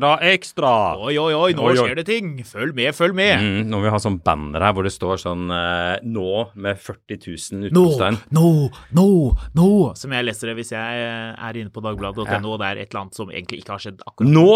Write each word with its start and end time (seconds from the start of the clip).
Ekstra, 0.00 0.16
ekstra! 0.32 0.70
Oi, 1.04 1.12
oi, 1.20 1.32
oi, 1.36 1.52
nå 1.52 1.64
Oi, 1.68 1.74
oi. 1.74 1.82
skjer 1.84 1.98
det 1.98 2.04
ting! 2.08 2.28
Følg 2.48 2.72
med, 2.76 2.94
følg 2.96 3.12
med! 3.18 3.42
Mm, 3.44 3.68
må 3.74 3.82
vi 3.84 3.90
ha 3.92 3.98
sånn 4.00 4.16
banner 4.24 4.64
her 4.64 4.72
hvor 4.72 4.86
det 4.86 4.92
står 4.94 5.20
sånn 5.20 5.50
eh, 5.52 6.00
Nå 6.08 6.30
med 6.56 6.80
40 6.80 7.18
000 7.26 7.66
Nå, 7.68 7.82
utropstegn. 7.84 8.16
nå, 8.32 8.46
nå, 8.96 9.06
nå! 9.60 9.66
Som 10.00 10.14
jeg 10.16 10.24
leser 10.24 10.50
det 10.52 10.56
hvis 10.62 10.72
jeg 10.72 11.02
eh, 11.04 11.34
er 11.36 11.58
inne 11.60 11.72
på 11.74 11.82
dagbladet.no, 11.84 12.54
og 12.54 12.62
det 12.62 12.70
er 12.70 12.80
et 12.80 12.88
eller 12.94 13.02
annet 13.04 13.18
som 13.20 13.28
egentlig 13.34 13.60
ikke 13.60 13.76
har 13.76 13.84
skjedd 13.84 14.00
akkurat 14.06 14.32
Nå! 14.32 14.48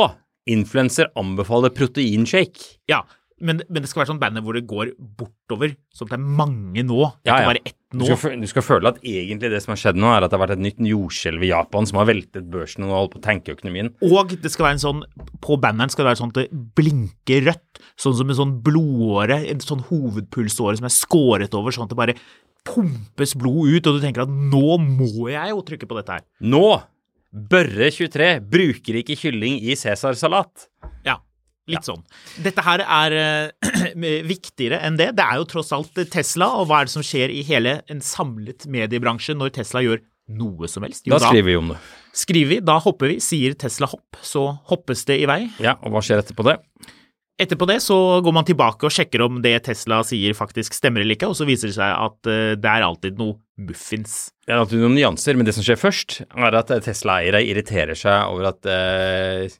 Influenser 0.55 1.09
anbefaler 1.17 1.73
proteinshake. 1.73 2.75
Ja, 2.89 3.03
men, 3.43 3.63
men 3.69 3.83
det 3.83 3.89
skal 3.91 4.03
være 4.05 4.13
sånn 4.13 4.21
banner 4.23 4.45
hvor 4.45 4.55
det 4.55 4.63
går 4.71 4.93
bortover, 5.19 5.73
sånn 5.91 6.07
at 6.07 6.13
det 6.15 6.19
er 6.21 6.37
mange 6.39 6.85
nå, 6.87 7.01
ikke 7.25 7.31
Ja, 7.33 7.39
ja. 7.43 7.49
bare 7.51 7.63
ett 7.67 7.75
Du 7.91 7.99
nå. 8.03 8.07
skal, 8.17 8.37
du 8.43 8.47
skal 8.51 8.63
føle 8.67 8.91
at 8.93 9.01
egentlig 9.03 9.51
det 9.51 9.61
som 9.65 9.73
har 9.75 9.81
skjedd 9.81 9.99
nå, 9.99 10.07
er 10.15 10.23
at 10.27 10.31
det 10.31 10.39
har 10.39 10.43
vært 10.45 10.55
et 10.57 10.63
nytt 10.67 10.79
jordskjelv 10.87 11.43
i 11.47 11.51
Japan 11.51 11.87
som 11.91 11.99
har 12.01 12.09
veltet 12.11 12.47
børsen 12.53 12.87
og 12.87 12.95
holdt 12.95 13.13
på 13.17 13.21
å 13.21 13.25
tenke 13.27 13.55
økonomien. 13.57 13.91
Og 14.07 14.35
det 14.39 14.53
skal 14.55 14.69
være 14.69 14.79
en 14.79 14.85
sånn, 14.85 15.03
på 15.43 15.59
banneren 15.63 15.91
skal 15.93 16.05
det 16.07 16.13
være 16.13 16.23
sånn 16.23 16.33
at 16.35 16.41
det 16.45 16.63
blinker 16.79 17.47
rødt, 17.51 17.83
sånn 18.01 18.17
som 18.19 18.31
en 18.31 18.39
sånn 18.41 18.57
blodåre, 18.67 19.41
en 19.51 19.63
sånn 19.63 19.85
hovedpulsåre 19.91 20.79
som 20.79 20.89
er 20.91 20.95
skåret 20.95 21.55
over, 21.59 21.75
sånn 21.75 21.87
at 21.89 21.95
det 21.95 22.01
bare 22.03 22.17
pumpes 22.65 23.35
blod 23.37 23.75
ut, 23.75 23.87
og 23.91 23.99
du 23.99 24.03
tenker 24.07 24.25
at 24.25 24.31
nå 24.33 24.79
må 24.81 25.29
jeg 25.29 25.51
jo 25.53 25.63
trykke 25.67 25.91
på 25.91 25.99
dette 26.01 26.19
her. 26.21 26.27
Nå! 26.41 26.67
Børre23 27.35 28.37
bruker 28.47 29.01
ikke 29.01 29.17
kylling 29.19 29.57
i 29.67 29.75
cæsarsalat. 29.79 30.69
Ja, 31.05 31.17
litt 31.71 31.87
sånn. 31.87 32.03
Dette 32.45 32.65
her 32.65 32.83
er 32.85 33.17
eh, 33.19 33.93
viktigere 34.35 34.81
enn 34.85 34.99
det. 35.01 35.13
Det 35.19 35.25
er 35.25 35.41
jo 35.41 35.47
tross 35.49 35.73
alt 35.77 35.97
Tesla, 36.13 36.51
og 36.61 36.69
hva 36.69 36.83
er 36.83 36.91
det 36.91 36.97
som 36.97 37.05
skjer 37.07 37.33
i 37.33 37.45
hele 37.47 37.79
en 37.91 38.03
samlet 38.05 38.69
mediebransje 38.71 39.37
når 39.39 39.55
Tesla 39.61 39.85
gjør 39.85 40.03
noe 40.35 40.69
som 40.71 40.87
helst? 40.87 41.07
Da 41.11 41.21
skriver 41.23 41.51
vi 41.51 41.61
om 41.61 41.73
det. 41.75 41.79
skriver 42.17 42.57
vi, 42.57 42.61
da 42.65 42.79
hopper 42.85 43.15
vi, 43.15 43.21
sier 43.25 43.57
Tesla 43.61 43.89
hopp, 43.91 44.21
så 44.25 44.51
hoppes 44.71 45.07
det 45.09 45.21
i 45.23 45.31
vei. 45.31 45.43
Ja, 45.63 45.79
og 45.83 45.95
hva 45.95 46.05
skjer 46.05 46.25
etterpå 46.25 46.47
det? 46.49 46.59
Etterpå 47.35 47.67
det 47.67 47.81
så 47.83 47.97
går 48.23 48.35
man 48.37 48.47
tilbake 48.47 48.87
og 48.87 48.95
sjekker 48.95 49.25
om 49.25 49.41
det 49.43 49.57
Tesla 49.67 50.05
sier 50.07 50.37
faktisk 50.39 50.77
stemmer 50.77 51.03
eller 51.03 51.17
ikke, 51.17 51.33
og 51.33 51.35
så 51.35 51.49
viser 51.49 51.73
det 51.73 51.75
seg 51.81 51.91
at 51.91 52.31
eh, 52.31 52.53
det 52.55 52.71
er 52.71 52.87
alltid 52.87 53.19
noe 53.19 53.41
muffins. 53.59 54.29
Det 54.45 54.55
er 54.55 54.63
alltid 54.63 54.85
noen 54.85 54.95
nyanser, 54.95 55.35
men 55.35 55.49
det 55.49 55.57
som 55.57 55.67
skjer 55.67 55.81
først, 55.81 56.21
er 56.31 56.61
at 56.61 56.71
Tesla-eiere 56.85 57.43
irriterer 57.43 57.99
seg 57.99 58.31
over 58.31 58.53
at 58.53 58.71
eh, 58.71 59.51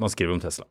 man 0.00 0.10
skriver 0.10 0.34
om 0.34 0.42
Tesla. 0.42 0.66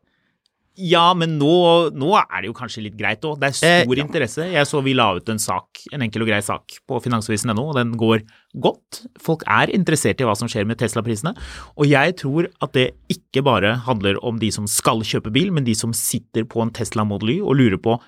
Ja, 0.79 1.09
men 1.17 1.33
nå, 1.39 1.49
nå 1.91 2.09
er 2.21 2.41
det 2.41 2.47
jo 2.49 2.55
kanskje 2.55 2.83
litt 2.85 2.95
greit 2.99 3.25
òg. 3.27 3.37
Det 3.41 3.49
er 3.49 3.55
stor 3.59 3.67
Eh, 3.93 3.97
ja. 3.99 4.03
interesse. 4.05 4.45
Jeg 4.53 4.67
så 4.69 4.79
vi 4.85 4.93
la 4.95 5.09
ut 5.17 5.27
en 5.33 5.41
sak, 5.43 5.81
en 5.91 6.05
enkel 6.05 6.23
og 6.23 6.29
grei 6.31 6.39
sak 6.45 6.77
på 6.87 6.99
finansavisen.no, 7.03 7.65
og 7.69 7.75
den 7.75 7.91
går 7.99 8.23
godt. 8.63 9.01
Folk 9.21 9.43
er 9.47 9.73
interessert 9.75 10.21
i 10.23 10.27
hva 10.29 10.37
som 10.39 10.47
skjer 10.51 10.65
med 10.69 10.79
Tesla-prisene. 10.79 11.35
Og 11.77 11.89
jeg 11.91 12.15
tror 12.21 12.47
at 12.63 12.71
det 12.77 12.87
ikke 13.11 13.43
bare 13.43 13.75
handler 13.89 14.17
om 14.23 14.39
de 14.39 14.49
som 14.55 14.67
skal 14.71 15.03
kjøpe 15.03 15.33
bil, 15.35 15.51
men 15.51 15.67
de 15.67 15.75
som 15.75 15.91
sitter 15.93 16.47
på 16.47 16.63
en 16.63 16.71
Tesla 16.71 17.03
Model 17.03 17.35
Y 17.35 17.41
og 17.43 17.59
lurer 17.59 17.77
på 17.83 17.99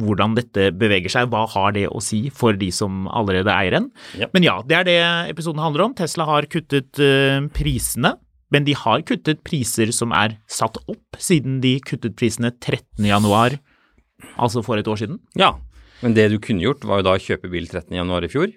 hvordan 0.00 0.32
dette 0.38 0.70
beveger 0.80 1.10
seg, 1.12 1.26
hva 1.28 1.42
har 1.50 1.72
det 1.76 1.82
å 1.90 1.98
si 2.00 2.30
for 2.32 2.54
de 2.56 2.70
som 2.72 3.04
allerede 3.10 3.50
eier 3.52 3.74
en. 3.80 3.90
Ja. 4.16 4.28
Men 4.32 4.46
ja, 4.46 4.54
det 4.64 4.76
er 4.78 4.84
det 4.86 4.98
episoden 5.34 5.60
handler 5.60 5.88
om. 5.88 5.94
Tesla 5.98 6.24
har 6.30 6.46
kuttet 6.48 6.96
eh, 7.02 7.42
prisene, 7.52 8.14
men 8.50 8.66
de 8.66 8.74
har 8.74 9.02
kuttet 9.06 9.42
priser 9.46 9.92
som 9.94 10.12
er 10.16 10.38
satt 10.50 10.78
opp 10.90 11.18
siden 11.22 11.60
de 11.64 11.76
kuttet 11.86 12.16
prisene 12.18 12.50
13. 12.56 13.04
januar, 13.06 13.58
altså 14.36 14.62
for 14.66 14.80
et 14.80 14.88
år 14.90 14.98
siden. 15.00 15.20
Ja, 15.38 15.54
men 16.02 16.14
det 16.16 16.28
du 16.32 16.38
kunne 16.42 16.64
gjort, 16.64 16.84
var 16.88 17.00
jo 17.00 17.08
da 17.10 17.16
å 17.18 17.22
kjøpe 17.22 17.50
bil 17.52 17.68
13. 17.68 17.92
januar 17.98 18.24
i 18.26 18.30
fjor. 18.32 18.52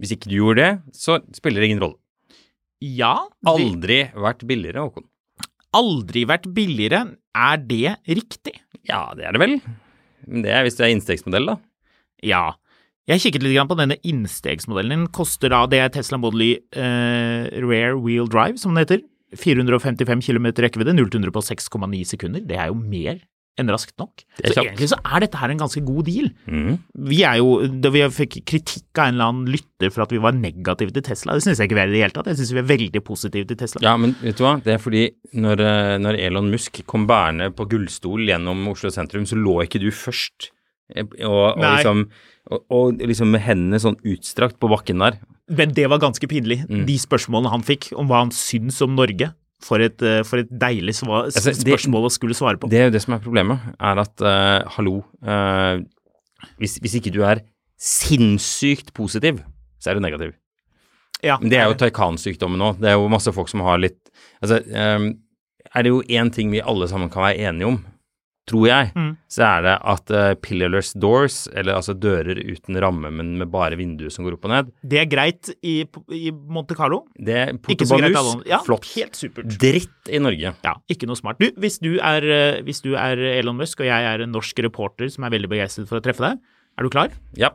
Hvis 0.00 0.12
ikke 0.12 0.28
du 0.28 0.36
gjorde 0.38 0.60
det, 0.60 0.72
så 0.96 1.18
spiller 1.36 1.62
det 1.64 1.70
ingen 1.70 1.82
rolle. 1.82 1.98
Ja, 2.84 3.14
De... 3.40 3.48
Aldri 3.54 4.02
vært 4.12 4.44
billigere, 4.48 4.82
Håkon. 4.84 5.06
aldri 5.76 6.26
vært 6.28 6.46
billigere. 6.56 7.00
Er 7.36 7.56
det 7.64 7.96
riktig? 8.08 8.52
Ja, 8.88 9.08
det 9.16 9.24
er 9.28 9.32
det 9.36 9.40
vel. 9.42 9.56
Men 10.26 10.44
det 10.44 10.52
er 10.52 10.64
hvis 10.66 10.76
det 10.78 10.84
er 10.86 10.92
innstegsmodell, 10.94 11.48
da. 11.48 11.56
Ja. 12.24 12.44
Jeg 13.06 13.22
kikket 13.22 13.44
litt 13.44 13.58
på 13.70 13.76
denne 13.78 13.96
innstegsmodellen. 14.02 15.04
Den 15.06 15.10
koster 15.14 15.52
da, 15.52 15.62
det 15.70 15.80
Tesla 15.94 16.18
Model 16.18 16.42
Y 16.42 16.50
eh, 16.74 17.48
Rare 17.62 17.96
Wheel 18.02 18.26
Drive, 18.28 18.58
som 18.58 18.74
den 18.74 18.82
heter. 18.84 19.04
455 19.34 20.22
km 20.28 20.52
rekkevidde, 20.62 20.94
0 20.94 21.08
til 21.10 21.24
100 21.24 21.32
på 21.34 21.42
6,9 21.42 22.04
sekunder. 22.06 22.44
Det 22.46 22.58
er 22.58 22.70
jo 22.70 22.76
mer 22.78 23.18
enn 23.56 23.70
raskt 23.72 23.94
nok. 23.96 24.20
Så 24.44 24.60
egentlig 24.60 24.90
så 24.90 24.98
er 25.00 25.22
dette 25.24 25.38
her 25.40 25.48
en 25.48 25.60
ganske 25.62 25.80
god 25.86 26.04
deal. 26.04 26.26
Mm. 26.44 26.74
Vi 27.08 27.22
er 27.24 27.38
jo, 27.40 27.54
da 27.80 27.88
vi 27.94 28.02
fikk 28.12 28.42
kritikk 28.44 29.00
av 29.00 29.08
en 29.08 29.14
eller 29.16 29.30
annen 29.30 29.46
lytter 29.54 29.92
for 29.94 30.04
at 30.04 30.12
vi 30.12 30.20
var 30.20 30.36
negative 30.36 30.92
til 30.92 31.04
Tesla. 31.06 31.32
Det 31.38 31.46
syns 31.46 31.62
jeg 31.62 31.70
ikke 31.70 31.78
vi 31.78 31.82
er 31.86 31.88
i 31.88 31.94
det 31.94 32.02
hele 32.04 32.16
tatt. 32.18 32.28
Jeg 32.28 32.36
syns 32.42 32.52
vi 32.52 32.60
er 32.60 32.68
veldig 32.68 33.02
positive 33.06 33.48
til 33.48 33.56
Tesla. 33.62 33.80
Ja, 33.86 33.94
men 33.96 34.12
vet 34.20 34.36
du 34.36 34.44
hva? 34.44 34.58
Det 34.60 34.74
er 34.76 34.82
fordi 34.82 35.06
når, 35.40 35.64
eh, 35.64 35.94
når 36.04 36.20
Elon 36.28 36.50
Musk 36.52 36.82
kom 36.84 37.08
bærende 37.08 37.48
på 37.56 37.64
gullstol 37.72 38.28
gjennom 38.28 38.60
Oslo 38.74 38.92
sentrum, 38.92 39.24
så 39.24 39.40
lå 39.40 39.62
ikke 39.64 39.80
du 39.80 39.88
først. 39.88 40.50
Eh, 40.94 41.08
Og, 41.24 41.56
og, 41.56 41.64
liksom, 41.64 42.04
og, 42.52 42.60
og 42.70 43.00
liksom 43.00 43.32
med 43.32 43.40
hendene 43.40 43.80
sånn 43.80 43.96
utstrakt 44.04 44.60
på 44.60 44.68
bakken 44.68 45.00
der. 45.00 45.16
Men 45.48 45.72
det 45.74 45.86
var 45.88 45.98
ganske 46.02 46.26
pinlig, 46.26 46.64
Mm. 46.68 46.86
de 46.86 46.96
spørsmålene 46.98 47.50
han 47.50 47.62
fikk 47.62 47.92
om 47.96 48.08
hva 48.08 48.24
han 48.24 48.30
syns 48.34 48.80
om 48.82 48.96
Norge. 48.96 49.32
For 49.62 49.80
et, 49.80 50.02
eh, 50.02 50.22
for 50.22 50.38
et 50.42 50.50
deilig 50.50 50.92
svar, 50.98 51.30
Altså, 51.30 51.54
spørsmål 51.56 52.04
å 52.04 52.10
skulle 52.12 52.34
svare 52.36 52.58
på. 52.60 52.68
Det 52.68 52.78
er 52.78 52.84
jo 52.90 52.90
det 52.90 53.00
som 53.02 53.14
er 53.14 53.22
problemet, 53.24 53.58
er 53.80 53.98
at 54.02 54.20
uh, 54.20 54.68
hallo 54.76 54.98
uh, 55.24 55.80
hvis, 56.60 56.78
hvis 56.78 56.96
ikke 57.00 57.12
du 57.14 57.22
er 57.24 57.40
sinnssykt 57.80 58.92
positiv, 58.92 59.40
så 59.80 59.90
er 59.90 59.94
du 59.94 60.00
negativ. 60.04 60.34
ja, 61.22 61.38
Men 61.40 61.48
det 61.50 61.58
er 61.58 61.70
jo 61.70 61.78
Taycan-sykdommen 61.80 62.60
nå. 62.60 62.74
Det 62.78 62.90
er 62.90 62.98
jo 62.98 63.08
masse 63.08 63.32
folk 63.32 63.48
som 63.48 63.60
har 63.64 63.78
litt 63.78 63.98
Altså, 64.42 64.60
um, 64.68 65.14
er 65.74 65.82
det 65.82 65.88
jo 65.88 66.02
én 66.02 66.30
ting 66.32 66.50
vi 66.52 66.60
alle 66.60 66.86
sammen 66.88 67.08
kan 67.10 67.22
være 67.24 67.48
enige 67.48 67.66
om, 67.70 67.78
tror 68.46 68.66
jeg, 68.68 68.92
Mm. 68.94 69.16
så 69.28 69.42
er 69.42 69.62
det 69.66 69.72
at 69.92 70.10
uh, 70.14 70.34
pillarless 70.38 70.92
doors, 70.94 71.48
eller 71.52 71.74
altså 71.74 71.94
dører 71.98 72.38
uten 72.46 72.78
ramme, 72.80 73.10
men 73.10 73.32
med 73.40 73.50
bare 73.50 73.74
vinduer 73.76 74.08
som 74.14 74.24
går 74.24 74.36
opp 74.36 74.44
og 74.46 74.52
ned, 74.52 74.70
Det 74.86 75.00
er 75.02 75.08
greit 75.10 75.50
i, 75.66 75.80
i 76.14 76.30
Monte 76.30 76.76
Carlo. 76.78 77.02
det 77.18 77.34
er 77.34 77.52
portobanus, 77.58 78.46
Ja, 78.46 78.60
flott. 78.62 78.86
helt 78.94 79.18
supert. 79.18 79.50
Dritt 79.58 79.90
i 80.14 80.18
Norge. 80.22 80.54
Ja, 80.62 80.74
ikke 80.88 81.08
noe 81.10 81.16
smart. 81.18 81.38
Du, 81.42 81.50
hvis 81.58 81.80
du, 81.82 81.96
er, 81.98 82.22
eh, 82.22 82.62
hvis 82.62 82.80
du 82.86 82.94
er 82.94 83.18
Elon 83.18 83.56
Musk, 83.58 83.80
og 83.82 83.86
jeg 83.90 84.04
er 84.14 84.22
en 84.22 84.30
norsk 84.32 84.62
reporter 84.62 85.10
som 85.10 85.24
er 85.26 85.30
veldig 85.34 85.50
begeistret 85.50 85.88
for 85.90 85.98
å 85.98 86.04
treffe 86.06 86.22
deg, 86.22 86.38
er 86.78 86.82
du 86.86 86.88
klar? 86.94 87.10
Ja. 87.36 87.50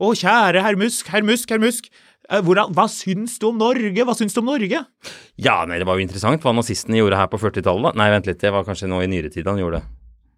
Å, 0.00 0.10
kjære 0.16 0.60
herr 0.64 0.76
Musk, 0.76 1.06
herr 1.08 1.22
Musk, 1.24 1.48
herr 1.50 1.60
Musk. 1.60 1.86
Eh, 2.28 2.40
Hvordan, 2.42 2.72
hva 2.74 2.88
syns 2.90 3.38
du 3.38 3.46
om 3.48 3.56
Norge? 3.60 4.02
Hva 4.04 4.12
syns 4.16 4.34
du 4.34 4.40
om 4.42 4.48
Norge? 4.50 4.80
ja, 5.38 5.54
nei, 5.68 5.78
det 5.78 5.86
var 5.86 5.96
jo 5.96 6.04
interessant 6.08 6.42
hva 6.42 6.52
nazistene 6.56 6.98
gjorde 6.98 7.16
her 7.20 7.28
på 7.32 7.38
40-tallet, 7.38 7.92
da. 7.92 7.92
Nei, 8.00 8.10
vent 8.12 8.26
litt, 8.26 8.40
det 8.40 8.50
var 8.52 8.64
kanskje 8.66 8.88
nå 8.90 8.98
i 9.04 9.06
nyere 9.12 9.30
tid 9.32 9.46
han 9.46 9.60
gjorde 9.60 9.78
det. 9.80 9.86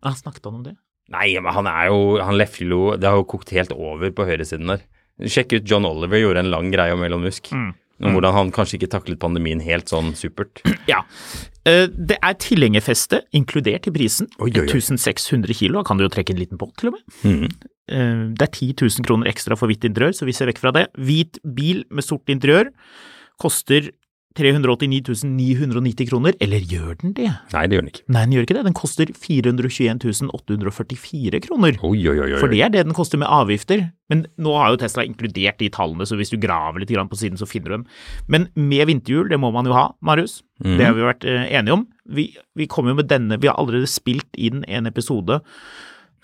Ah, 0.02 0.14
snakket 0.14 0.44
han 0.44 0.54
om 0.60 0.62
det? 0.66 0.76
Nei, 1.10 1.32
men 1.40 1.52
han 1.56 1.66
er 1.66 1.86
jo 1.88 2.18
Han 2.20 2.36
lefler 2.36 2.68
jo 2.74 2.80
Det 3.00 3.08
har 3.08 3.16
jo 3.16 3.24
kokt 3.24 3.50
helt 3.56 3.72
over 3.72 4.10
på 4.12 4.26
høyresiden 4.28 4.68
der. 4.68 4.82
Sjekk 5.24 5.56
ut 5.56 5.64
John 5.66 5.86
Oliver 5.88 6.20
gjorde 6.20 6.44
en 6.44 6.50
lang 6.52 6.68
greie 6.70 6.92
om 6.94 7.02
Elon 7.02 7.24
Musk. 7.24 7.48
Mm. 7.50 7.72
Om 7.98 8.12
hvordan 8.14 8.34
han 8.36 8.50
kanskje 8.54 8.76
ikke 8.78 8.90
taklet 8.92 9.18
pandemien 9.18 9.58
helt 9.64 9.88
sånn 9.90 10.12
supert. 10.14 10.60
Ja. 10.92 11.00
Eh, 11.66 11.88
Det 11.90 12.18
er 12.22 12.36
tilhengerfeste 12.38 13.24
inkludert 13.34 13.88
i 13.90 13.92
prisen. 13.96 14.28
Oi, 14.38 14.52
oi, 14.52 14.62
oi. 14.62 14.68
1600 14.70 15.56
kilo, 15.58 15.80
da 15.80 15.88
kan 15.88 15.98
du 15.98 16.04
jo 16.06 16.12
trekke 16.14 16.30
en 16.36 16.38
liten 16.38 16.60
båt 16.60 16.76
til 16.78 16.92
og 16.92 16.98
med. 17.00 17.18
Mhm. 17.24 17.50
Eh, 17.90 18.22
Det 18.38 18.46
er 18.46 18.52
10 18.54 18.74
000 18.84 19.04
kroner 19.08 19.26
ekstra 19.32 19.58
for 19.58 19.66
hvitt 19.66 19.82
interiør, 19.88 20.14
så 20.14 20.28
vi 20.28 20.36
ser 20.36 20.46
vekk 20.52 20.62
fra 20.62 20.70
det. 20.76 20.86
Hvit 20.94 21.40
bil 21.42 21.82
med 21.90 22.04
sort 22.06 22.30
interiør 22.30 22.70
koster 23.42 23.90
389 24.38 25.24
990 25.26 26.08
kroner, 26.08 26.36
eller 26.40 26.62
gjør 26.62 26.98
den 27.02 27.14
det? 27.16 27.28
Nei, 27.52 27.64
det 27.66 27.76
gjør 27.76 27.84
den 27.84 27.92
ikke. 27.92 28.04
Nei, 28.06 28.22
den 28.22 28.36
gjør 28.36 28.46
ikke 28.46 28.56
det. 28.56 28.64
Den 28.68 28.78
koster 28.78 29.12
421 29.26 30.30
844 30.38 31.42
kroner. 31.48 31.78
Oi, 31.82 31.98
oi, 32.06 32.14
oi. 32.14 32.30
oi. 32.30 32.38
For 32.40 32.52
det 32.52 32.62
er 32.62 32.72
det 32.74 32.86
den 32.86 32.96
koster 32.96 33.20
med 33.20 33.30
avgifter. 33.34 33.88
Men 34.08 34.24
nå 34.40 34.54
har 34.56 34.72
jo 34.72 34.80
Tesla 34.80 35.04
inkludert 35.04 35.58
de 35.60 35.68
tallene, 35.74 36.06
så 36.08 36.16
hvis 36.16 36.32
du 36.32 36.38
graver 36.40 36.80
litt 36.80 36.94
på 37.10 37.18
siden, 37.18 37.36
så 37.36 37.48
finner 37.48 37.68
du 37.68 37.76
dem. 37.76 37.86
Men 38.30 38.48
med 38.54 38.86
vinterhjul, 38.88 39.28
det 39.28 39.40
må 39.42 39.50
man 39.52 39.68
jo 39.68 39.76
ha, 39.76 39.90
Marius. 40.00 40.40
Det 40.62 40.86
har 40.86 40.96
vi 40.96 41.04
vært 41.06 41.26
eh, 41.28 41.44
enige 41.58 41.76
om. 41.76 41.84
Vi, 42.08 42.30
vi 42.56 42.66
kommer 42.70 42.94
jo 42.94 43.02
med 43.02 43.10
denne, 43.10 43.36
vi 43.38 43.50
har 43.50 43.58
allerede 43.60 43.90
spilt 43.90 44.38
inn 44.38 44.64
en 44.66 44.88
episode 44.88 45.42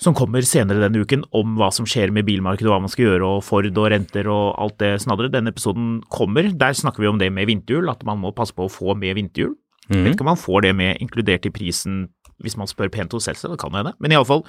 som 0.01 0.15
kommer 0.17 0.43
senere 0.47 0.83
denne 0.83 1.05
uken 1.05 1.23
om 1.37 1.55
hva 1.59 1.71
som 1.75 1.87
skjer 1.89 2.11
med 2.15 2.27
bilmarkedet 2.27 2.67
og 2.67 2.75
hva 2.75 2.85
man 2.87 2.93
skal 2.93 3.07
gjøre, 3.07 3.29
og 3.37 3.45
Ford 3.47 3.69
og 3.71 3.91
renter 3.93 4.29
og 4.31 4.57
alt 4.61 4.79
det 4.83 4.95
snadderet. 5.05 5.35
Denne 5.37 5.53
episoden 5.55 6.01
kommer. 6.13 6.51
Der 6.51 6.75
snakker 6.75 7.05
vi 7.05 7.11
om 7.11 7.21
det 7.21 7.31
med 7.33 7.49
vinterhjul, 7.51 7.91
at 7.93 8.03
man 8.07 8.19
må 8.23 8.35
passe 8.35 8.57
på 8.57 8.67
å 8.67 8.73
få 8.73 8.97
med 8.99 9.15
vinterhjul. 9.21 9.55
Mm. 9.85 10.01
vet 10.01 10.15
ikke 10.15 10.25
om 10.25 10.33
man 10.33 10.41
får 10.41 10.65
det 10.65 10.71
med 10.79 11.03
inkludert 11.05 11.45
i 11.45 11.53
prisen 11.53 12.07
hvis 12.43 12.57
man 12.57 12.69
spør 12.71 12.89
pent 12.93 13.13
hos 13.15 13.29
Selsa, 13.29 13.51
det 13.53 13.61
kan 13.61 13.75
hende. 13.77 13.93
Men 14.03 14.15
iallfall, 14.15 14.43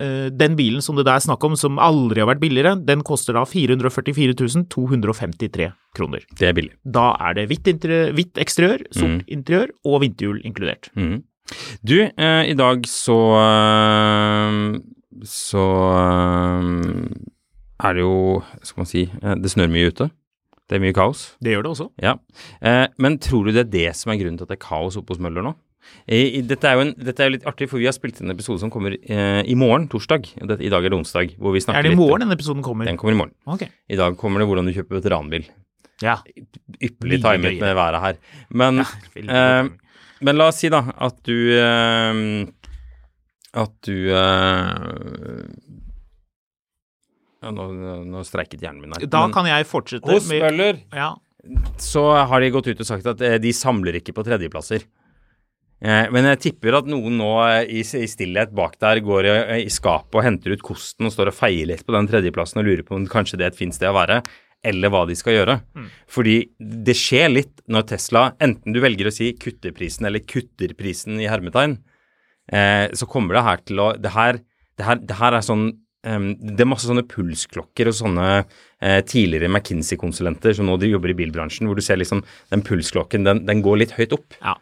uh, 0.00 0.28
den 0.32 0.56
bilen 0.58 0.82
som 0.84 0.96
det 0.96 1.04
der 1.08 1.18
er 1.18 1.24
snakk 1.24 1.42
om, 1.44 1.56
som 1.58 1.80
aldri 1.82 2.22
har 2.22 2.30
vært 2.30 2.42
billigere, 2.42 2.76
den 2.86 3.04
koster 3.06 3.36
da 3.36 3.44
444 3.44 4.38
253 4.72 5.70
kroner. 5.96 6.24
Det 6.38 6.48
er 6.48 6.56
billig. 6.56 6.72
Da 6.84 7.10
er 7.28 7.36
det 7.36 7.48
hvitt, 7.50 7.68
interiør, 7.70 8.14
hvitt 8.16 8.40
eksteriør, 8.40 8.86
sort 8.94 9.26
interiør 9.28 9.74
og 9.84 10.00
vinterhjul 10.06 10.40
inkludert. 10.46 10.92
Mhm. 10.96 11.26
Du, 11.86 11.96
eh, 12.04 12.42
i 12.50 12.54
dag 12.58 12.84
så 12.86 13.16
eh, 13.40 14.78
Så 15.26 15.64
eh, 15.98 16.66
er 17.86 17.96
det 17.96 18.04
jo 18.04 18.14
Skal 18.62 18.82
man 18.84 18.90
si 18.90 19.06
eh, 19.08 19.34
Det 19.40 19.50
snør 19.52 19.70
mye 19.72 19.90
ute. 19.90 20.10
Det 20.70 20.78
er 20.78 20.84
mye 20.84 20.94
kaos. 20.94 21.24
Det 21.42 21.50
gjør 21.56 21.64
det 21.66 21.70
også. 21.72 21.88
Ja. 21.98 22.12
Eh, 22.62 22.84
men 23.02 23.16
tror 23.18 23.48
du 23.48 23.50
det 23.56 23.64
er 23.64 23.70
det 23.72 23.88
som 23.98 24.12
er 24.12 24.20
grunnen 24.20 24.38
til 24.38 24.46
at 24.46 24.52
det 24.52 24.60
er 24.60 24.66
kaos 24.68 24.94
oppe 25.00 25.16
hos 25.16 25.22
Møller 25.22 25.42
nå? 25.42 25.56
I, 26.06 26.38
dette, 26.46 26.68
er 26.70 26.76
jo 26.76 26.82
en, 26.84 26.92
dette 27.02 27.24
er 27.24 27.32
litt 27.34 27.46
artig, 27.48 27.66
for 27.72 27.80
vi 27.82 27.88
har 27.88 27.94
spilt 27.96 28.20
inn 28.20 28.28
en 28.30 28.34
episode 28.36 28.60
som 28.62 28.70
kommer 28.70 28.94
eh, 28.94 29.40
i 29.50 29.56
morgen, 29.58 29.88
torsdag. 29.90 30.28
Og 30.38 30.46
det, 30.52 30.60
I 30.62 30.70
dag 30.70 30.84
er 30.86 30.92
det 30.92 30.98
onsdag. 31.00 31.32
Hvor 31.40 31.56
vi 31.56 31.62
snakker 31.64 31.80
Er 31.80 31.88
det 31.88 31.90
i 31.90 31.96
litt- 31.96 32.02
morgen 32.04 32.22
denne 32.22 32.36
episoden 32.38 32.62
kommer? 32.62 32.86
Den 32.86 33.00
kommer 33.00 33.16
i 33.16 33.18
morgen. 33.18 33.34
Ok. 33.50 33.64
I 33.90 33.98
dag 33.98 34.14
kommer 34.20 34.38
det 34.38 34.46
hvordan 34.52 34.70
du 34.70 34.74
kjøper 34.76 35.00
veteranbil. 35.00 35.48
Ja. 36.04 36.20
Ypperlig 36.78 37.18
timet 37.24 37.58
med 37.64 37.74
været 37.80 38.00
her. 38.04 38.20
Men, 38.54 38.84
godt. 38.84 39.74
Men 40.20 40.38
la 40.38 40.50
oss 40.50 40.60
si 40.62 40.70
da 40.72 40.82
at 40.96 41.20
du 41.26 41.36
eh, 41.56 42.22
At 43.60 43.74
du 43.86 43.96
eh, 44.14 45.48
ja, 47.40 47.50
nå, 47.56 47.66
nå 48.04 48.22
streiket 48.28 48.60
hjernen 48.60 48.84
min 48.84 48.94
her. 48.94 49.06
Da 49.08 49.24
Men 49.24 49.34
kan 49.34 49.48
jeg 49.48 49.68
fortsette 49.68 50.12
hos 50.12 50.28
Møller 50.28 50.82
ja. 50.92 51.14
så 51.80 52.04
har 52.28 52.42
de 52.42 52.50
gått 52.52 52.68
ut 52.68 52.82
og 52.84 52.88
sagt 52.88 53.08
at 53.08 53.22
eh, 53.24 53.38
de 53.40 53.52
samler 53.56 53.96
ikke 54.00 54.14
på 54.16 54.24
tredjeplasser. 54.26 54.84
Eh, 55.80 56.10
men 56.12 56.28
jeg 56.34 56.42
tipper 56.44 56.76
at 56.76 56.90
noen 56.90 57.16
nå 57.16 57.30
i, 57.64 57.80
i 57.80 58.08
stillhet 58.12 58.52
bak 58.56 58.76
der 58.84 59.00
går 59.04 59.30
i, 59.30 59.34
i 59.64 59.72
skapet 59.72 60.20
og 60.20 60.26
henter 60.26 60.52
ut 60.52 60.64
kosten 60.66 61.08
og 61.08 61.14
står 61.14 61.32
og 61.32 61.38
feier 61.38 61.70
litt 61.72 61.86
på 61.86 61.96
den 61.96 62.10
tredjeplassen 62.10 62.60
og 62.60 62.68
lurer 62.68 62.84
på 62.84 62.98
om 62.98 63.08
kanskje 63.08 63.40
det 63.40 63.48
er 63.48 63.54
et 63.54 63.60
fint 63.62 63.76
sted 63.76 63.88
å 63.88 63.96
være, 63.96 64.20
eller 64.66 64.92
hva 64.92 65.04
de 65.08 65.16
skal 65.18 65.38
gjøre. 65.38 65.58
Fordi 66.10 66.36
det 66.58 66.96
skjer 66.98 67.30
litt 67.32 67.62
når 67.70 67.86
Tesla, 67.94 68.24
enten 68.42 68.76
du 68.76 68.80
velger 68.82 69.08
å 69.08 69.14
si 69.14 69.32
kutter 69.40 69.74
prisen 69.76 70.08
eller 70.08 70.24
kutter 70.28 70.74
prisen 70.78 71.20
i 71.20 71.28
hermetegn, 71.30 71.78
eh, 72.52 72.88
så 72.92 73.08
kommer 73.08 73.38
det 73.38 73.46
her 73.46 73.62
til 73.64 73.80
å 73.80 73.92
Det 73.96 74.12
her, 74.14 74.40
det 74.76 74.86
her, 74.86 74.96
det 74.96 75.16
her 75.20 75.38
er 75.38 75.46
sånn 75.46 75.66
um, 76.06 76.30
det 76.36 76.60
er 76.60 76.68
masse 76.68 76.88
sånne 76.88 77.06
pulsklokker 77.08 77.90
og 77.90 77.96
sånne 77.96 78.28
eh, 78.80 79.00
tidligere 79.04 79.50
McKinsey-konsulenter 79.50 80.56
som 80.56 80.68
nå 80.68 80.76
de 80.80 80.92
jobber 80.92 81.12
i 81.12 81.18
bilbransjen, 81.18 81.68
hvor 81.68 81.76
du 81.76 81.84
ser 81.84 82.00
liksom 82.00 82.24
den 82.52 82.64
pulsklokken, 82.66 83.24
den, 83.24 83.44
den 83.48 83.62
går 83.64 83.82
litt 83.84 83.96
høyt 83.98 84.16
opp. 84.16 84.36
ja. 84.40 84.56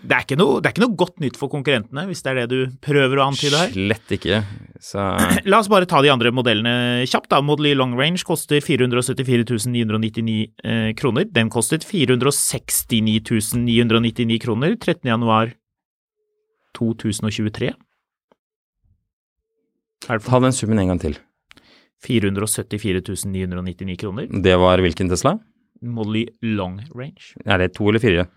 Det 0.00 0.16
er, 0.16 0.24
ikke 0.24 0.36
noe, 0.40 0.60
det 0.62 0.70
er 0.70 0.72
ikke 0.74 0.82
noe 0.86 0.96
godt 0.96 1.18
nytt 1.20 1.36
for 1.36 1.52
konkurrentene, 1.52 2.06
hvis 2.08 2.22
det 2.24 2.30
er 2.32 2.38
det 2.40 2.46
du 2.48 2.76
prøver 2.84 3.20
å 3.20 3.26
antyde 3.28 3.58
her. 3.60 3.72
Slett 3.74 4.14
ikke. 4.16 4.38
Så 4.80 5.02
La 5.50 5.60
oss 5.60 5.68
bare 5.68 5.88
ta 5.90 6.00
de 6.04 6.12
andre 6.12 6.32
modellene 6.32 7.04
kjapt. 7.10 7.28
da. 7.32 7.42
Model 7.44 7.68
Y 7.70 7.74
Long 7.76 7.92
Range 7.98 8.24
koster 8.26 8.64
474 8.64 9.68
999 9.68 10.38
eh, 10.64 10.90
kroner. 10.96 11.28
Den 11.28 11.52
kostet 11.52 11.84
469 11.84 13.52
999 13.60 14.40
kroner 14.40 14.74
13. 14.78 15.04
januar 15.12 15.52
2023. 16.78 17.74
Er 20.08 20.16
det 20.16 20.24
ta 20.24 20.40
den 20.40 20.56
summen 20.56 20.80
en 20.80 20.94
gang 20.94 21.02
til. 21.02 21.20
474 22.06 23.28
999 23.28 24.00
kroner. 24.00 24.28
Det 24.32 24.56
var 24.56 24.80
hvilken 24.80 25.12
Tesla? 25.12 25.36
Model 25.84 26.22
Y 26.22 26.26
Long 26.56 26.80
Range. 26.96 27.34
Er 27.44 27.60
det 27.60 27.74
to 27.76 27.88
eller 27.88 28.00
fire? 28.00 28.30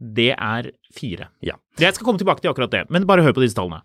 Det 0.00 0.32
er 0.34 0.70
fire. 0.94 1.28
Ja. 1.44 1.54
Jeg 1.78 1.94
skal 1.94 2.06
komme 2.06 2.18
tilbake 2.20 2.42
til 2.42 2.50
akkurat 2.50 2.72
det, 2.74 2.84
men 2.90 3.06
bare 3.06 3.22
hør 3.22 3.34
på 3.36 3.44
disse 3.44 3.56
tallene. 3.58 3.82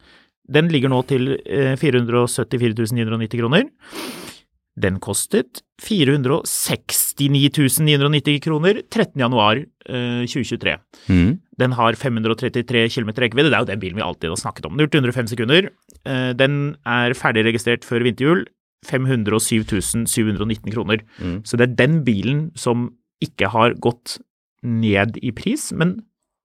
Den 0.50 0.70
ligger 0.74 0.90
nå 0.90 1.04
til 1.06 1.36
eh, 1.46 1.76
474 1.78 2.92
990 2.98 3.38
kroner. 3.40 3.68
Den 4.80 4.98
kostet 5.04 5.62
469 5.84 7.80
990 7.84 8.40
kroner 8.46 8.80
13. 8.90 9.20
januar 9.20 9.60
eh, 9.60 10.24
2023. 10.26 10.78
Mhm. 11.10 11.34
Den 11.60 11.76
har 11.76 11.98
533 12.00 12.86
km 12.94 13.10
rekkevidde. 13.20 13.50
Det 13.52 13.58
er 13.58 13.66
jo 13.66 13.70
den 13.74 13.82
bilen 13.82 14.00
vi 14.00 14.06
alltid 14.06 14.32
har 14.32 14.40
snakket 14.40 14.66
om. 14.70 14.78
Den 14.78 14.86
har 14.86 14.88
gjort 14.88 15.02
105 15.02 15.28
sekunder. 15.34 15.70
Eh, 16.06 16.32
Den 16.40 16.76
er 16.88 17.14
ferdig 17.14 17.46
registrert 17.50 17.84
før 17.88 18.06
vinterjul. 18.08 18.46
507 18.88 20.08
719 20.08 20.72
kroner. 20.72 21.02
Mm. 21.20 21.42
Så 21.44 21.58
det 21.60 21.68
er 21.68 21.76
den 21.76 22.04
bilen 22.06 22.46
som 22.56 22.94
ikke 23.22 23.50
har 23.52 23.74
gått 23.76 24.20
ned 24.66 25.20
i 25.22 25.34
pris, 25.36 25.70
men 25.76 26.00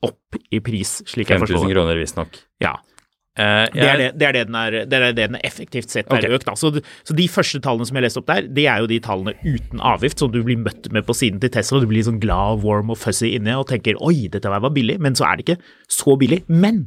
opp 0.04 0.36
i 0.52 0.60
pris, 0.64 0.98
slik 1.08 1.30
jeg 1.32 1.40
forstår 1.42 1.62
5000 1.64 1.72
kroner, 1.74 2.00
visstnok. 2.00 2.42
Ja. 2.62 2.74
Eh, 3.34 3.66
Det 3.74 3.82
er 3.82 3.98
det, 3.98 4.08
det, 4.14 4.26
er 4.28 4.32
det, 4.36 4.42
den, 4.46 4.54
er, 4.54 4.76
det 4.86 4.98
er 4.98 5.14
det 5.16 5.28
den 5.32 5.38
effektivt 5.42 5.90
sett 5.90 6.06
er 6.06 6.20
okay. 6.20 6.34
økt. 6.36 6.50
Så, 6.60 6.70
så 7.02 7.16
de 7.16 7.26
første 7.30 7.58
tallene 7.64 7.88
som 7.88 7.98
jeg 7.98 8.06
leste 8.06 8.20
opp 8.22 8.28
der, 8.30 8.46
det 8.46 8.66
er 8.70 8.82
jo 8.84 8.90
de 8.90 9.00
tallene 9.02 9.34
uten 9.42 9.82
avgift, 9.82 10.22
som 10.22 10.30
du 10.30 10.42
blir 10.46 10.60
møtt 10.60 10.90
med 10.94 11.06
på 11.08 11.16
siden 11.16 11.40
til 11.42 11.50
Tesla. 11.54 11.82
Du 11.82 11.88
blir 11.90 12.06
sånn 12.06 12.22
glad, 12.22 12.62
warm 12.62 12.92
og 12.94 13.00
fuzzy 13.00 13.32
inne 13.34 13.56
og 13.58 13.66
tenker 13.72 13.98
oi, 14.04 14.28
dette 14.30 14.52
var 14.52 14.70
billig, 14.74 15.00
men 15.02 15.18
så 15.18 15.26
er 15.30 15.40
det 15.40 15.48
ikke 15.48 15.72
så 15.90 16.14
billig. 16.20 16.44
Men 16.46 16.86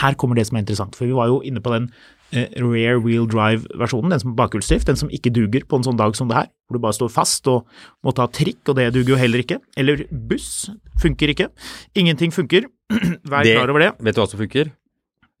her 0.00 0.14
kommer 0.14 0.38
det 0.38 0.46
som 0.48 0.56
er 0.56 0.62
interessant, 0.64 0.94
for 0.96 1.06
vi 1.08 1.12
var 1.16 1.26
jo 1.30 1.40
inne 1.46 1.60
på 1.64 1.72
den 1.74 1.88
eh, 2.32 2.46
rear 2.62 3.00
wheel 3.02 3.26
drive-versjonen, 3.30 4.12
den 4.14 4.20
som 4.22 4.30
er 4.32 4.36
bakhjulsdrift, 4.38 4.86
den 4.86 4.96
som 5.00 5.10
ikke 5.10 5.32
duger 5.34 5.64
på 5.66 5.80
en 5.80 5.86
sånn 5.88 5.98
dag 5.98 6.14
som 6.16 6.28
det 6.30 6.36
her, 6.38 6.50
hvor 6.68 6.78
du 6.78 6.84
bare 6.84 6.96
står 6.96 7.10
fast 7.10 7.48
og 7.50 7.66
må 8.06 8.14
ta 8.14 8.28
trikk, 8.30 8.60
og 8.70 8.78
det 8.78 8.88
duger 8.94 9.16
jo 9.16 9.20
heller 9.20 9.42
ikke. 9.42 9.58
Eller 9.80 10.04
buss, 10.10 10.70
funker 11.02 11.32
ikke. 11.34 11.48
Ingenting 11.98 12.30
funker. 12.34 12.68
Vær 13.30 13.42
Det- 13.46 13.56
klar 13.58 13.72
over 13.74 13.82
det. 13.86 13.90
Vet 13.98 14.14
du 14.14 14.22
hva 14.22 14.28
som 14.30 14.38
funker? 14.42 14.70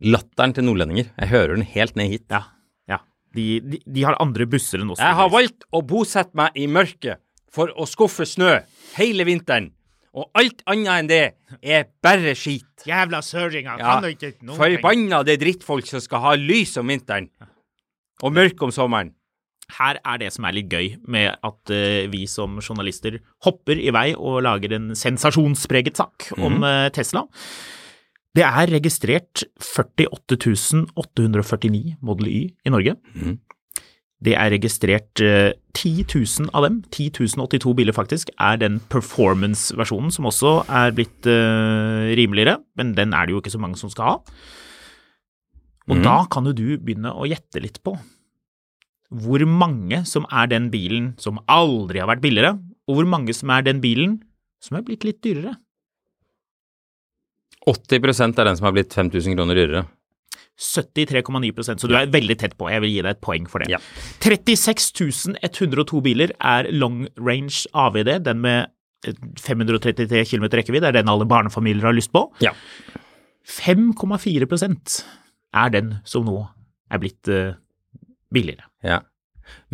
Latteren 0.00 0.54
til 0.56 0.64
nordlendinger. 0.64 1.10
Jeg 1.20 1.28
hører 1.28 1.54
den 1.58 1.66
helt 1.74 1.96
ned 1.98 2.08
hit. 2.14 2.24
Ja, 2.32 2.42
ja. 2.88 2.98
De, 3.36 3.60
de, 3.60 3.78
de 3.84 4.04
har 4.08 4.16
andre 4.22 4.46
busser 4.48 4.80
enn 4.80 4.90
oss. 4.94 4.98
Jeg 5.02 5.14
har 5.18 5.28
valgt 5.30 5.66
å 5.76 5.82
bosette 5.86 6.34
meg 6.38 6.56
i 6.56 6.64
mørket 6.66 7.20
for 7.52 7.68
å 7.76 7.84
skuffe 7.86 8.24
snø 8.26 8.54
hele 8.96 9.26
vinteren. 9.28 9.70
Og 10.16 10.26
alt 10.34 10.64
annet 10.70 10.90
enn 10.90 11.08
det 11.10 11.22
er 11.62 11.86
bare 12.02 12.34
skit. 12.38 12.66
Jævla 12.88 13.20
søringer, 13.22 13.78
Ja, 13.78 13.94
kan 13.94 14.02
du 14.02 14.10
ikke 14.10 14.32
noe. 14.42 14.56
Forbanna 14.58 15.22
det 15.26 15.38
drittfolk 15.42 15.86
som 15.86 16.02
skal 16.02 16.24
ha 16.24 16.34
lys 16.40 16.76
om 16.80 16.90
vinteren 16.90 17.28
og 18.20 18.34
mørk 18.36 18.62
om 18.66 18.72
sommeren. 18.74 19.14
Her 19.70 20.00
er 20.02 20.18
det 20.18 20.32
som 20.34 20.44
er 20.48 20.56
litt 20.56 20.70
gøy 20.72 20.96
med 21.06 21.36
at 21.46 21.70
uh, 21.70 22.08
vi 22.10 22.24
som 22.26 22.58
journalister 22.58 23.20
hopper 23.46 23.78
i 23.78 23.92
vei 23.94 24.08
og 24.16 24.40
lager 24.42 24.74
en 24.74 24.90
sensasjonspreget 24.98 26.00
sak 26.00 26.32
om 26.40 26.58
uh, 26.66 26.88
Tesla. 26.90 27.22
Det 28.34 28.42
er 28.46 28.70
registrert 28.74 29.44
48 29.62 30.86
849 30.98 31.96
Model 32.02 32.28
Y 32.30 32.42
i 32.66 32.70
Norge. 32.74 32.96
Det 34.20 34.34
er 34.36 34.52
registrert 34.52 35.22
eh, 35.24 35.54
10 35.72 36.04
000 36.12 36.50
av 36.52 36.66
dem, 36.66 36.80
10.082 36.92 37.72
biler 37.78 37.96
faktisk, 37.96 38.32
er 38.36 38.58
den 38.60 38.76
performance-versjonen, 38.92 40.12
som 40.12 40.28
også 40.28 40.58
er 40.68 40.92
blitt 40.96 41.28
eh, 41.30 42.10
rimeligere, 42.18 42.58
men 42.76 42.92
den 42.98 43.14
er 43.16 43.26
det 43.26 43.36
jo 43.36 43.40
ikke 43.40 43.54
så 43.54 43.62
mange 43.62 43.80
som 43.80 43.92
skal 43.92 44.10
ha. 44.10 44.16
Og 45.90 46.02
da 46.04 46.20
kan 46.30 46.46
jo 46.46 46.52
du 46.54 46.66
begynne 46.78 47.10
å 47.10 47.26
gjette 47.26 47.62
litt 47.64 47.80
på 47.82 47.96
hvor 49.10 49.42
mange 49.42 50.04
som 50.06 50.26
er 50.30 50.46
den 50.52 50.68
bilen 50.70 51.14
som 51.18 51.40
aldri 51.50 51.98
har 51.98 52.06
vært 52.06 52.22
billigere, 52.22 52.52
og 52.86 52.98
hvor 53.00 53.08
mange 53.10 53.34
som 53.34 53.50
er 53.50 53.64
den 53.66 53.80
bilen 53.82 54.20
som 54.62 54.78
er 54.78 54.84
blitt 54.86 55.02
litt 55.06 55.18
dyrere. 55.24 55.56
80% 57.66 58.38
er 58.38 58.48
den 58.48 58.58
som 58.58 58.68
har 58.68 58.76
blitt 58.76 58.94
5000 58.94 59.34
kroner 59.36 59.58
dyrere. 59.58 59.82
73,9% 60.60 61.80
så 61.80 61.88
du 61.88 61.96
er 61.96 62.10
veldig 62.12 62.36
tett 62.40 62.56
på. 62.60 62.68
Jeg 62.72 62.84
vil 62.84 62.92
gi 62.92 63.02
deg 63.04 63.14
et 63.16 63.22
poeng 63.24 63.46
for 63.48 63.64
det. 63.64 63.70
Ja. 63.72 63.80
36 64.20 65.38
102 65.40 66.02
biler 66.04 66.34
er 66.36 66.68
long 66.72 67.06
range 67.16 67.64
AVD, 67.72 68.12
den 68.26 68.42
med 68.44 68.68
533 69.40 70.26
km 70.28 70.50
rekkevidde 70.52 70.90
er 70.90 70.98
den 70.98 71.08
alle 71.08 71.24
barnefamilier 71.28 71.88
har 71.88 71.96
lyst 71.96 72.12
på. 72.12 72.26
Ja. 72.44 72.52
5,4% 73.48 74.98
er 75.56 75.72
den 75.72 75.94
som 76.04 76.28
nå 76.28 76.42
er 76.90 77.00
blitt 77.00 77.30
uh, 77.32 77.56
billigere. 78.32 78.68
ja. 78.84 79.00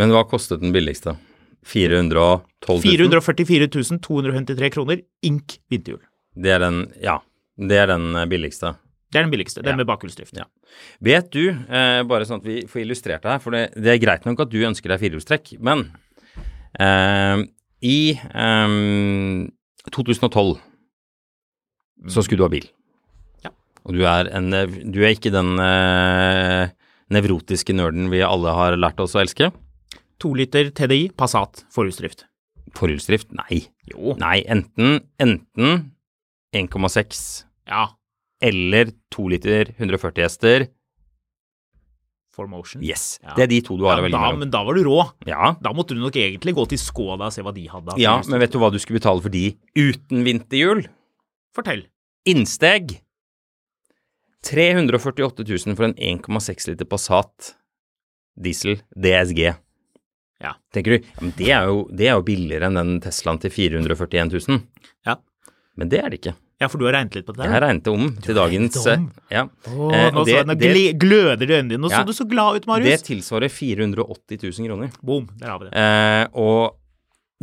Men 0.01 0.09
hva 0.09 0.23
kostet 0.25 0.63
den 0.63 0.73
billigste? 0.73 1.19
412 1.67 2.79
000? 2.81 2.81
444 2.87 3.99
253 4.01 4.71
kroner, 4.73 5.03
ink 5.27 5.59
vinterhjul. 5.69 6.01
Det 6.33 6.55
er 6.55 6.63
den, 6.63 6.79
ja. 7.03 7.19
Det 7.57 7.77
er 7.77 7.91
den 7.91 8.15
eh, 8.17 8.25
billigste. 8.31 8.75
Det 9.13 9.21
er 9.21 9.23
den 9.27 9.31
billigste, 9.31 9.63
den 9.63 9.71
Ja. 9.73 9.77
med 9.77 9.87
bakhjulsdrift. 9.87 10.35
Ja. 10.37 10.45
Vet 11.01 11.31
du, 11.31 11.49
eh, 11.51 12.03
bare 12.03 12.25
sånn 12.27 12.41
at 12.43 12.45
vi 12.49 12.63
får 12.67 12.83
illustrert 12.83 13.23
det 13.23 13.31
her, 13.31 13.39
for 13.39 13.51
det, 13.55 13.73
det 13.75 13.93
er 13.95 14.03
greit 14.03 14.27
nok 14.27 14.41
at 14.41 14.51
du 14.51 14.59
ønsker 14.67 14.89
deg 14.91 15.01
firehjulstrekk, 15.01 15.53
men 15.63 15.85
eh, 16.81 17.45
i 17.87 17.99
eh, 18.19 19.47
2012 19.95 20.59
så 22.13 22.23
skulle 22.25 22.43
du 22.43 22.47
ha 22.47 22.53
bil. 22.53 22.67
Ja. 23.47 23.51
Og 23.87 23.95
du 23.97 24.03
er, 24.05 24.29
en, 24.37 24.51
du 24.93 24.99
er 25.05 25.15
ikke 25.15 25.33
den 25.33 25.55
eh, 25.63 26.69
nevrotiske 27.15 27.73
nerden 27.77 28.11
vi 28.13 28.21
alle 28.27 28.53
har 28.53 28.77
lært 28.77 29.01
oss 29.01 29.15
å 29.17 29.23
elske. 29.23 29.53
To 30.19 30.33
liter 30.35 30.71
TDI, 30.75 31.11
Passat, 31.17 31.63
forhjulsdrift. 31.75 32.25
Forhjulsdrift? 32.77 33.31
Nei. 33.37 33.63
Jo. 33.93 34.15
Nei, 34.21 34.41
enten, 34.51 34.99
enten 35.23 35.93
1,6 36.57 37.45
Ja. 37.69 37.87
Eller 38.43 38.91
2 39.15 39.29
liter 39.33 39.71
140 39.79 40.23
hester. 40.27 40.67
For 42.37 42.47
motion. 42.47 42.83
Yes. 42.85 43.19
Ja. 43.25 43.33
Det 43.39 43.47
er 43.47 43.49
de 43.55 43.61
to 43.65 43.79
du 43.81 43.87
har 43.89 43.97
å 43.97 44.05
velge 44.05 44.19
mellom. 44.21 44.43
men 44.45 44.51
da 44.53 44.61
var 44.67 44.77
du 44.77 44.83
rå. 44.85 44.99
Ja, 45.25 45.55
Da 45.63 45.73
måtte 45.73 45.95
du 45.97 46.03
nok 46.03 46.19
egentlig 46.21 46.53
gå 46.55 46.67
til 46.69 46.79
Skoda 46.79 47.31
og 47.31 47.33
se 47.33 47.41
hva 47.43 47.55
de 47.57 47.65
hadde. 47.73 47.97
Ja, 48.03 48.19
men 48.29 48.43
vet 48.43 48.53
du 48.53 48.59
hva 48.61 48.69
du 48.71 48.77
skulle 48.79 49.01
betale 49.01 49.25
for 49.25 49.33
de 49.33 49.57
uten 49.73 50.21
vinterhjul? 50.27 50.85
Fortell. 51.57 51.87
Innsteg 52.29 52.99
348 54.45 55.45
000 55.49 55.77
for 55.79 55.89
en 55.89 55.95
1,6 55.97 56.69
liter 56.71 56.85
Passat 56.87 57.55
diesel 58.37 58.83
DSG. 58.95 59.55
Ja. 60.45 60.53
Tenker 60.75 60.99
du, 60.99 61.07
ja, 61.07 61.21
men 61.23 61.33
det 61.39 61.49
er, 61.49 61.71
jo, 61.73 61.87
det 61.89 62.11
er 62.11 62.19
jo 62.19 62.27
billigere 62.27 62.69
enn 62.69 62.77
den 62.77 62.99
Teslaen 63.01 63.41
til 63.41 63.51
441 63.55 64.35
000. 64.37 64.61
Ja. 65.09 65.17
Men 65.81 65.89
det 65.89 66.03
er 66.03 66.13
det 66.13 66.21
ikke. 66.21 66.35
Ja, 66.61 66.69
for 66.73 66.79
du 66.81 66.87
har 66.87 66.95
regnet 66.97 67.15
litt 67.15 67.27
på 67.27 67.35
det 67.37 67.43
Jeg 67.45 67.51
der? 67.51 67.55
har 67.61 67.65
regnet 67.69 67.83
det 67.85 67.93
om 67.93 68.17
til 68.25 68.35
dagens 68.35 68.77
om? 68.81 68.89
eh, 69.29 69.37
Ja. 69.37 69.43
Åh, 69.69 69.93
Eh, 69.93 70.11
nå, 70.13 70.25
det- 70.25 70.35
så, 70.35 70.47
nå 70.47 70.55
det- 70.59 70.99
gløder 70.99 71.37
det 71.39 71.51
i 71.51 71.53
øynene 71.61 71.69
dine. 71.69 71.81
Nå 71.83 71.91
Ja. 71.91 72.01
så 72.03 72.07
du 72.07 72.13
så 72.13 72.25
glad 72.29 72.57
ut, 72.57 72.67
Marius. 72.67 73.03
Det 73.03 73.05
tilsvarer 73.21 73.51
480 73.51 74.39
000 74.41 74.67
kroner. 74.69 74.91
Boom, 75.05 75.29
der 75.39 75.47
har 75.49 75.59
vi 75.59 75.65
det. 75.67 75.75
Eh, 75.75 76.27
og 76.33 76.77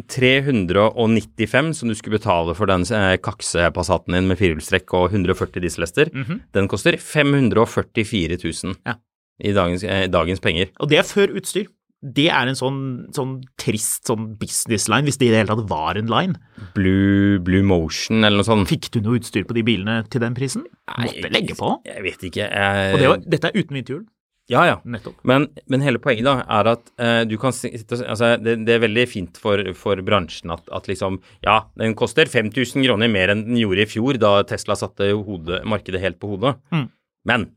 395 0.09 1.73
som 1.75 1.89
du 1.89 1.95
skulle 1.95 2.17
betale 2.17 2.55
for 2.57 2.65
den 2.69 2.81
eh, 2.81 3.17
kakse-Passaten 3.21 4.13
din 4.15 4.27
med 4.27 4.37
firehjulstrekk 4.39 4.93
og 4.97 5.11
140 5.13 5.61
diesellester, 5.61 6.09
den 6.53 6.67
koster 6.71 6.97
544 6.97 8.37
000 8.41 8.75
Ja. 8.85 8.95
i 9.39 9.51
dagens, 9.53 9.83
eh, 9.83 10.07
dagens 10.07 10.39
penger. 10.39 10.69
Og 10.79 10.89
det 10.89 10.99
er 10.99 11.03
før 11.03 11.35
utstyr. 11.37 11.67
Det 12.03 12.25
er 12.35 12.49
en 12.51 12.57
sånn, 12.59 12.79
sånn 13.15 13.37
trist 13.59 14.09
sånn 14.09 14.33
business 14.39 14.89
line, 14.91 15.07
hvis 15.07 15.19
det 15.21 15.29
i 15.29 15.31
det 15.31 15.43
hele 15.43 15.53
tatt 15.53 15.69
var 15.69 15.99
en 15.99 16.11
line. 16.11 16.39
Blue, 16.75 17.39
Blue 17.43 17.63
Motion 17.63 18.23
eller 18.23 18.41
noe 18.41 18.47
sånt. 18.47 18.67
Fikk 18.71 18.89
du 18.91 18.99
noe 19.05 19.21
utstyr 19.21 19.47
på 19.47 19.55
de 19.55 19.63
bilene 19.63 20.01
til 20.11 20.23
den 20.23 20.35
prisen? 20.37 20.65
Måtte 20.91 21.31
legge 21.31 21.55
på. 21.59 21.77
Jeg 21.87 22.03
vet 22.03 22.27
ikke. 22.29 22.49
Jeg, 22.49 22.91
Og 22.91 22.99
det 22.99 23.13
var, 23.13 23.23
dette 23.35 23.51
er 23.51 23.61
uten 23.61 23.79
vinterhjul. 23.79 24.03
Ja, 24.51 24.65
ja. 24.67 24.79
Nettopp. 24.83 25.21
Men, 25.27 25.45
men 25.71 25.83
hele 25.85 26.01
poenget 26.03 26.27
da 26.27 26.33
er 26.41 26.69
at 26.73 26.89
eh, 26.99 27.21
du 27.29 27.37
kan 27.39 27.55
sitte 27.55 28.01
altså, 28.01 28.33
det, 28.43 28.57
det 28.67 28.75
er 28.75 28.81
veldig 28.83 29.05
fint 29.07 29.39
for, 29.39 29.61
for 29.79 30.01
bransjen 30.03 30.51
at, 30.51 30.65
at 30.75 30.89
liksom 30.91 31.21
Ja, 31.45 31.61
den 31.79 31.95
koster 31.99 32.27
5000 32.27 32.83
kroner 32.83 33.11
mer 33.11 33.31
enn 33.31 33.45
den 33.47 33.61
gjorde 33.61 33.85
i 33.85 33.89
fjor, 33.89 34.19
da 34.19 34.41
Tesla 34.47 34.75
satte 34.79 35.13
hodet, 35.15 35.61
markedet 35.63 36.03
helt 36.03 36.19
på 36.19 36.33
hodet. 36.33 36.57
Mm. 36.75 36.89
Men 37.31 37.47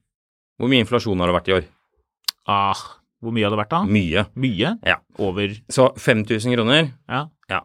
hvor 0.57 0.71
mye 0.71 0.85
inflasjon 0.85 1.21
har 1.21 1.33
det 1.33 1.37
vært 1.41 1.51
i 1.51 1.57
år? 1.59 1.67
Ah, 2.47 2.87
hvor 3.27 3.35
mye 3.35 3.45
hadde 3.49 3.57
det 3.57 3.63
vært 3.65 3.75
da? 3.75 3.81
Mye. 3.91 4.23
Mye? 4.39 4.71
Ja. 4.87 4.97
Over 5.19 5.57
Så 5.73 5.89
5000 5.99 6.55
kroner 6.55 6.93
Ja. 7.11 7.25
Ja. 7.51 7.61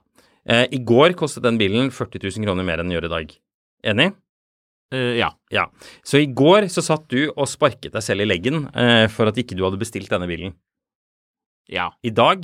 Eh, 0.50 0.66
I 0.74 0.80
går 0.82 1.14
kostet 1.20 1.46
den 1.46 1.60
bilen 1.62 1.92
40 1.94 2.24
000 2.26 2.46
kroner 2.48 2.66
mer 2.68 2.82
enn 2.82 2.90
den 2.90 2.98
gjør 2.98 3.08
i 3.10 3.14
dag. 3.14 3.36
Enig? 3.94 4.10
Eh, 4.92 5.14
ja. 5.22 5.30
Ja. 5.54 5.68
Så 6.04 6.20
i 6.22 6.26
går 6.28 6.66
så 6.74 6.82
satt 6.84 7.06
du 7.14 7.30
og 7.36 7.46
sparket 7.48 7.94
deg 7.94 8.04
selv 8.04 8.26
i 8.26 8.30
leggen 8.30 8.66
eh, 8.76 9.06
for 9.14 9.30
at 9.30 9.38
ikke 9.40 9.56
du 9.56 9.64
hadde 9.68 9.80
bestilt 9.82 10.10
denne 10.12 10.28
bilen. 10.28 10.58
Ja. 11.72 11.92
I 12.04 12.10
dag 12.12 12.44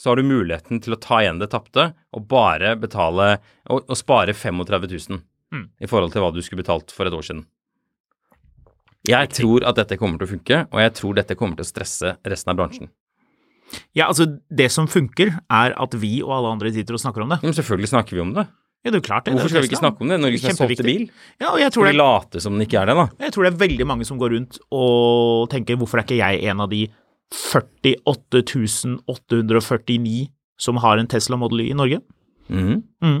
så 0.00 0.10
har 0.10 0.16
du 0.20 0.24
muligheten 0.26 0.80
til 0.82 0.94
å 0.96 1.00
ta 1.00 1.20
igjen 1.22 1.38
det 1.40 1.50
tapte 1.52 1.90
og 2.16 2.26
bare 2.28 2.74
betale 2.80 3.34
og, 3.70 3.84
og 3.86 3.96
spare 3.98 4.34
35 4.36 4.88
000 5.10 5.22
Mm. 5.50 5.64
i 5.82 5.88
forhold 5.90 6.12
til 6.14 6.22
hva 6.22 6.28
du 6.30 6.36
skulle 6.46 6.62
betalt 6.62 6.92
for 6.94 7.08
et 7.08 7.14
år 7.16 7.24
siden. 7.26 7.40
Jeg 9.08 9.30
tror 9.32 9.64
at 9.64 9.78
dette 9.80 9.96
kommer 10.00 10.20
til 10.20 10.28
å 10.28 10.32
funke, 10.34 10.64
og 10.68 10.80
jeg 10.82 10.92
tror 10.98 11.16
dette 11.16 11.36
kommer 11.38 11.56
til 11.56 11.64
å 11.64 11.70
stresse 11.70 12.16
resten 12.28 12.52
av 12.52 12.58
bransjen. 12.58 12.90
Ja, 13.96 14.08
altså, 14.08 14.26
det 14.50 14.66
som 14.74 14.88
funker, 14.90 15.32
er 15.46 15.74
at 15.78 15.94
vi 16.02 16.18
og 16.24 16.34
alle 16.36 16.56
andre 16.56 16.72
sitter 16.74 16.98
og 16.98 17.02
snakker 17.02 17.24
om 17.24 17.32
det. 17.32 17.38
Men 17.44 17.54
selvfølgelig 17.56 17.92
snakker 17.92 18.18
vi 18.18 18.24
om 18.24 18.34
det. 18.36 18.46
Ja, 18.80 18.90
det 18.90 19.00
er 19.02 19.04
klart 19.04 19.26
det. 19.28 19.34
Hvorfor 19.36 19.52
skal 19.52 19.64
vi 19.64 19.68
ikke 19.68 19.80
snakke 19.82 20.04
om 20.04 20.10
det? 20.10 20.16
Norges 20.22 20.44
mest 20.46 20.60
solgte 20.60 20.84
bil? 20.86 21.06
Ja, 21.40 21.50
og 21.52 21.60
jeg 21.60 21.72
tror, 21.74 21.86
det, 21.86 21.92
vi 21.92 22.00
late 22.00 22.40
som 22.40 22.56
den 22.56 22.64
ikke 22.64 22.80
er 22.80 22.88
det, 22.88 22.96
da? 22.96 23.06
jeg 23.26 23.34
tror 23.34 23.46
det 23.46 23.50
er 23.52 23.58
veldig 23.60 23.86
mange 23.90 24.06
som 24.08 24.20
går 24.20 24.34
rundt 24.36 24.56
og 24.72 25.50
tenker 25.52 25.76
hvorfor 25.80 26.00
er 26.00 26.06
ikke 26.08 26.20
jeg 26.20 26.40
en 26.48 26.64
av 26.64 26.70
de 26.72 26.86
48 27.30 28.94
849 29.06 30.30
som 30.60 30.80
har 30.80 31.00
en 31.00 31.10
Tesla 31.12 31.38
Model 31.40 31.60
Y 31.66 31.70
i 31.70 31.76
Norge? 31.76 32.00
Mhm. 32.48 33.20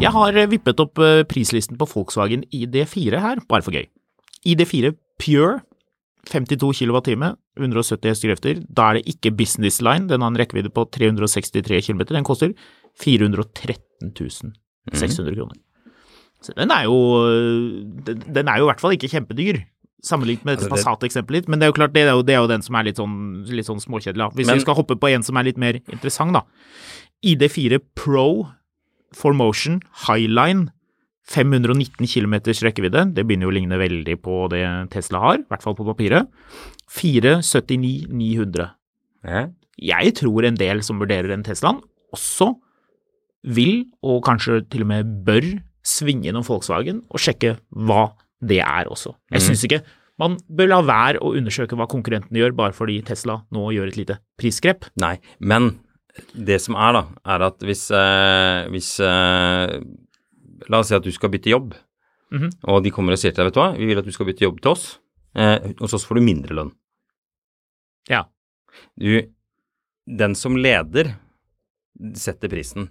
Jeg 0.00 0.14
har 0.14 0.36
eh, 0.36 0.48
vippet 0.48 0.80
opp 0.80 1.00
eh, 1.04 1.22
prislisten 1.28 1.76
på 1.80 1.88
Volkswagen 1.90 2.42
ID4 2.48 3.20
her, 3.20 3.42
bare 3.50 3.64
for 3.66 3.76
gøy. 3.76 3.84
ID4 4.48 4.94
Pure, 5.20 5.60
52 6.30 6.70
kWt, 6.80 7.16
170 7.60 8.08
hestekrefter. 8.08 8.62
Da 8.64 8.88
er 8.88 8.98
det 8.98 9.12
ikke 9.12 9.34
Business 9.36 9.82
Line, 9.84 10.08
den 10.08 10.24
har 10.24 10.32
en 10.32 10.40
rekkevidde 10.40 10.72
på 10.72 10.86
363 10.96 11.82
km. 11.84 12.06
Den 12.08 12.24
koster 12.24 12.54
413 13.00 14.14
600 14.94 15.36
kroner. 15.36 15.60
Så 16.40 16.56
den 16.56 16.72
er 16.72 16.86
jo 16.88 16.96
eh, 17.28 17.84
den, 18.08 18.48
er 18.48 18.56
jo 18.56 18.64
i 18.64 18.70
hvert 18.72 18.80
fall 18.80 18.96
ikke 18.96 19.12
kjempedyr. 19.12 19.60
Sammenlignet 20.02 20.44
med 20.44 20.56
dette 20.58 20.70
Altså, 20.70 20.96
Passat-eksempelet 20.96 21.42
ditt, 21.42 21.48
men 21.48 21.60
det 21.60 21.66
er 21.66 21.72
jo 21.72 21.76
klart, 21.76 21.92
det 21.92 22.06
er 22.06 22.14
jo, 22.14 22.22
det 22.24 22.34
er 22.34 22.40
jo 22.40 22.48
den 22.48 22.62
som 22.64 22.74
er 22.76 22.86
litt 22.88 22.96
sånn, 22.96 23.16
litt 23.48 23.66
sånn 23.68 23.82
småkjedelig. 23.82 24.32
Hvis 24.34 24.46
Men- 24.46 24.56
vi 24.56 24.64
skal 24.64 24.74
hoppe 24.74 24.96
på 24.96 25.10
en 25.12 25.22
som 25.22 25.36
er 25.36 25.44
litt 25.44 25.58
mer 25.58 25.74
interessant, 25.92 26.32
da. 26.32 26.42
ID4 27.22 27.80
Pro 27.94 28.48
Formotion 29.12 29.82
Highline 30.06 30.70
519 31.30 32.06
km 32.06 32.34
rekkevidde. 32.64 33.14
Det 33.14 33.26
begynner 33.26 33.46
jo 33.46 33.52
å 33.52 33.54
ligne 33.54 33.78
veldig 33.78 34.16
på 34.22 34.48
det 34.50 34.90
Tesla 34.90 35.20
har, 35.20 35.38
i 35.38 35.46
hvert 35.50 35.62
fall 35.62 35.76
på 35.78 35.86
papiret. 35.86 36.26
479 36.90 38.08
900. 38.10 38.70
Ja. 39.24 39.48
Jeg 39.80 40.14
tror 40.18 40.44
en 40.44 40.56
del 40.56 40.82
som 40.82 40.98
vurderer 40.98 41.32
en 41.32 41.44
Teslaen, 41.44 41.80
også 42.14 42.56
vil, 43.44 43.84
og 44.02 44.24
kanskje 44.26 44.68
til 44.68 44.82
og 44.84 44.90
med 44.90 45.12
bør, 45.24 45.46
svinge 45.86 46.28
innom 46.28 46.44
Volkswagen 46.44 47.04
og 47.08 47.22
sjekke 47.22 47.54
hva 47.72 48.10
det 48.42 48.60
er 48.64 48.88
også. 48.90 49.14
Jeg 49.32 49.42
syns 49.44 49.64
ikke 49.68 49.82
man 50.20 50.34
bør 50.52 50.68
la 50.68 50.78
være 50.84 51.20
å 51.24 51.30
undersøke 51.36 51.76
hva 51.78 51.86
konkurrentene 51.88 52.36
gjør, 52.42 52.52
bare 52.56 52.74
fordi 52.76 52.98
Tesla 53.08 53.38
nå 53.56 53.70
gjør 53.72 53.88
et 53.88 53.96
lite 53.96 54.18
prisgrep. 54.36 54.84
Nei, 55.00 55.14
men 55.40 55.70
det 56.36 56.58
som 56.60 56.74
er, 56.76 56.92
da, 56.98 57.02
er 57.24 57.44
at 57.46 57.58
hvis, 57.64 57.86
eh, 57.90 58.66
hvis 58.74 58.90
eh, 59.00 59.80
La 60.68 60.78
oss 60.82 60.88
si 60.90 60.94
at 60.94 61.02
du 61.06 61.10
skal 61.12 61.30
bytte 61.32 61.48
jobb, 61.54 61.72
Mhm. 62.30 62.50
og 62.68 62.84
de 62.84 62.90
kommer 62.92 63.12
og 63.12 63.18
sier 63.18 63.32
til 63.32 63.42
deg, 63.42 63.48
vet 63.48 63.54
du 63.54 63.60
hva, 63.60 63.70
vi 63.78 63.86
vil 63.88 63.98
at 63.98 64.04
du 64.04 64.12
skal 64.12 64.26
bytte 64.28 64.44
jobb 64.44 64.60
til 64.62 64.70
oss. 64.70 64.98
Eh, 65.34 65.72
hos 65.80 65.94
oss 65.96 66.04
får 66.04 66.14
du 66.20 66.20
mindre 66.22 66.54
lønn. 66.54 66.70
Ja. 68.08 68.24
Du, 68.98 69.22
den 70.06 70.34
som 70.38 70.54
leder, 70.56 71.14
setter 72.14 72.48
prisen. 72.52 72.90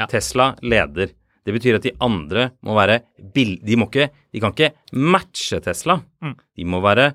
Ja. 0.00 0.06
Tesla 0.06 0.54
leder. 0.62 1.10
Det 1.44 1.54
betyr 1.56 1.76
at 1.80 1.82
de 1.86 1.92
andre 2.00 2.50
må 2.62 2.74
være. 2.78 3.00
De 3.34 3.76
må 3.76 3.88
ikke 3.90 4.10
De 4.32 4.40
kan 4.40 4.52
ikke 4.54 4.72
matche 4.94 5.58
Tesla. 5.64 5.96
Mm. 6.22 6.36
De 6.56 6.64
må 6.64 6.80
være 6.84 7.14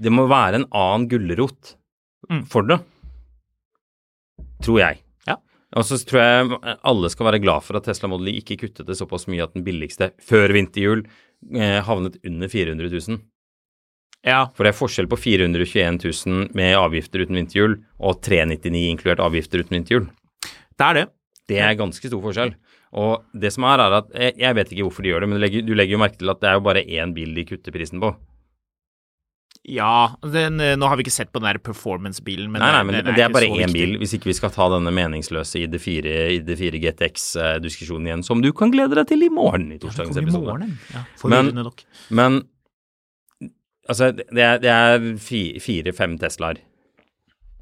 Det 0.00 0.10
må 0.12 0.26
være 0.30 0.60
en 0.62 0.68
annen 0.72 1.08
gulrot 1.10 1.76
Mm. 2.30 2.44
for 2.46 2.62
det. 2.62 2.76
Tror 4.62 4.78
jeg. 4.78 5.00
Ja. 5.26 5.36
Og 5.76 5.86
så 5.88 5.96
tror 6.06 6.20
jeg 6.20 6.76
alle 6.86 7.10
skal 7.10 7.26
være 7.30 7.40
glad 7.42 7.64
for 7.64 7.78
at 7.78 7.86
Tesla 7.88 8.10
Model 8.12 8.28
Y 8.28 8.40
ikke 8.42 8.58
kuttet 8.60 8.86
det 8.86 8.96
såpass 8.98 9.26
mye 9.30 9.42
at 9.46 9.54
den 9.56 9.64
billigste 9.66 10.10
før 10.22 10.52
vinterjul 10.54 11.04
eh, 11.56 11.80
havnet 11.86 12.18
under 12.26 12.48
400 12.52 12.90
000. 13.08 13.20
Ja, 14.28 14.42
For 14.52 14.66
det 14.68 14.74
er 14.74 14.78
forskjell 14.78 15.08
på 15.08 15.16
421 15.16 15.96
000 16.28 16.50
med 16.54 16.74
avgifter 16.76 17.22
uten 17.24 17.38
vinterhjul 17.40 17.78
og 17.98 18.20
399 18.22 18.82
inkludert 18.92 19.22
avgifter 19.24 19.62
uten 19.64 19.78
vinterhjul. 19.78 20.10
det 20.76 20.86
er 20.90 20.94
det. 21.00 21.06
Det 21.48 21.58
er 21.58 21.74
ganske 21.80 22.06
stor 22.12 22.20
forskjell. 22.22 22.52
Og 22.92 23.22
det 23.38 23.52
som 23.54 23.64
er, 23.70 23.78
er 23.84 23.98
at 24.00 24.08
jeg, 24.18 24.34
jeg 24.40 24.56
vet 24.58 24.72
ikke 24.74 24.88
hvorfor 24.88 25.04
de 25.06 25.12
gjør 25.12 25.22
det, 25.22 25.28
men 25.30 25.38
du 25.38 25.44
legger, 25.44 25.62
du 25.62 25.76
legger 25.78 25.94
jo 25.94 26.02
merke 26.02 26.18
til 26.18 26.32
at 26.32 26.40
det 26.42 26.48
er 26.50 26.58
jo 26.58 26.64
bare 26.66 26.82
én 26.82 27.12
bil 27.14 27.36
de 27.36 27.44
kutter 27.46 27.74
prisen 27.74 28.02
på. 28.02 28.10
Ja, 29.70 30.16
den, 30.24 30.56
eh, 30.64 30.72
nå 30.80 30.88
har 30.88 30.96
vi 30.96 31.04
ikke 31.04 31.12
sett 31.12 31.30
på 31.34 31.38
den 31.42 31.50
der 31.50 31.58
performance-bilen, 31.62 32.48
men 32.50 32.62
nei, 32.64 32.70
nei, 32.72 32.84
men, 32.88 32.96
den 32.96 33.04
men 33.10 33.18
det 33.18 33.24
er 33.26 33.34
bare 33.34 33.50
én 33.60 33.74
bil, 33.74 33.92
hvis 34.00 34.14
ikke 34.16 34.30
vi 34.30 34.34
skal 34.38 34.50
ta 34.54 34.66
denne 34.72 34.90
meningsløse 34.96 35.60
ID4, 35.66 36.14
ID4 36.40 36.80
GTX-diskusjonen 36.86 38.08
igjen, 38.08 38.24
som 38.26 38.40
du 38.42 38.48
kan 38.56 38.72
glede 38.72 38.96
deg 38.98 39.10
til 39.12 39.26
i 39.26 39.28
morgen 39.30 39.68
i 39.68 39.76
Ja, 39.76 39.82
torsdagens 39.84 40.16
i 40.16 40.24
episode. 40.24 40.48
morgen, 40.48 40.78
ja. 40.94 41.04
men. 41.28 41.52
Men 42.08 42.40
altså, 43.86 44.10
det 44.16 44.46
er, 44.48 44.58
det 44.64 44.72
er 44.72 45.06
fire-fem 45.60 46.16
Teslaer. 46.24 46.62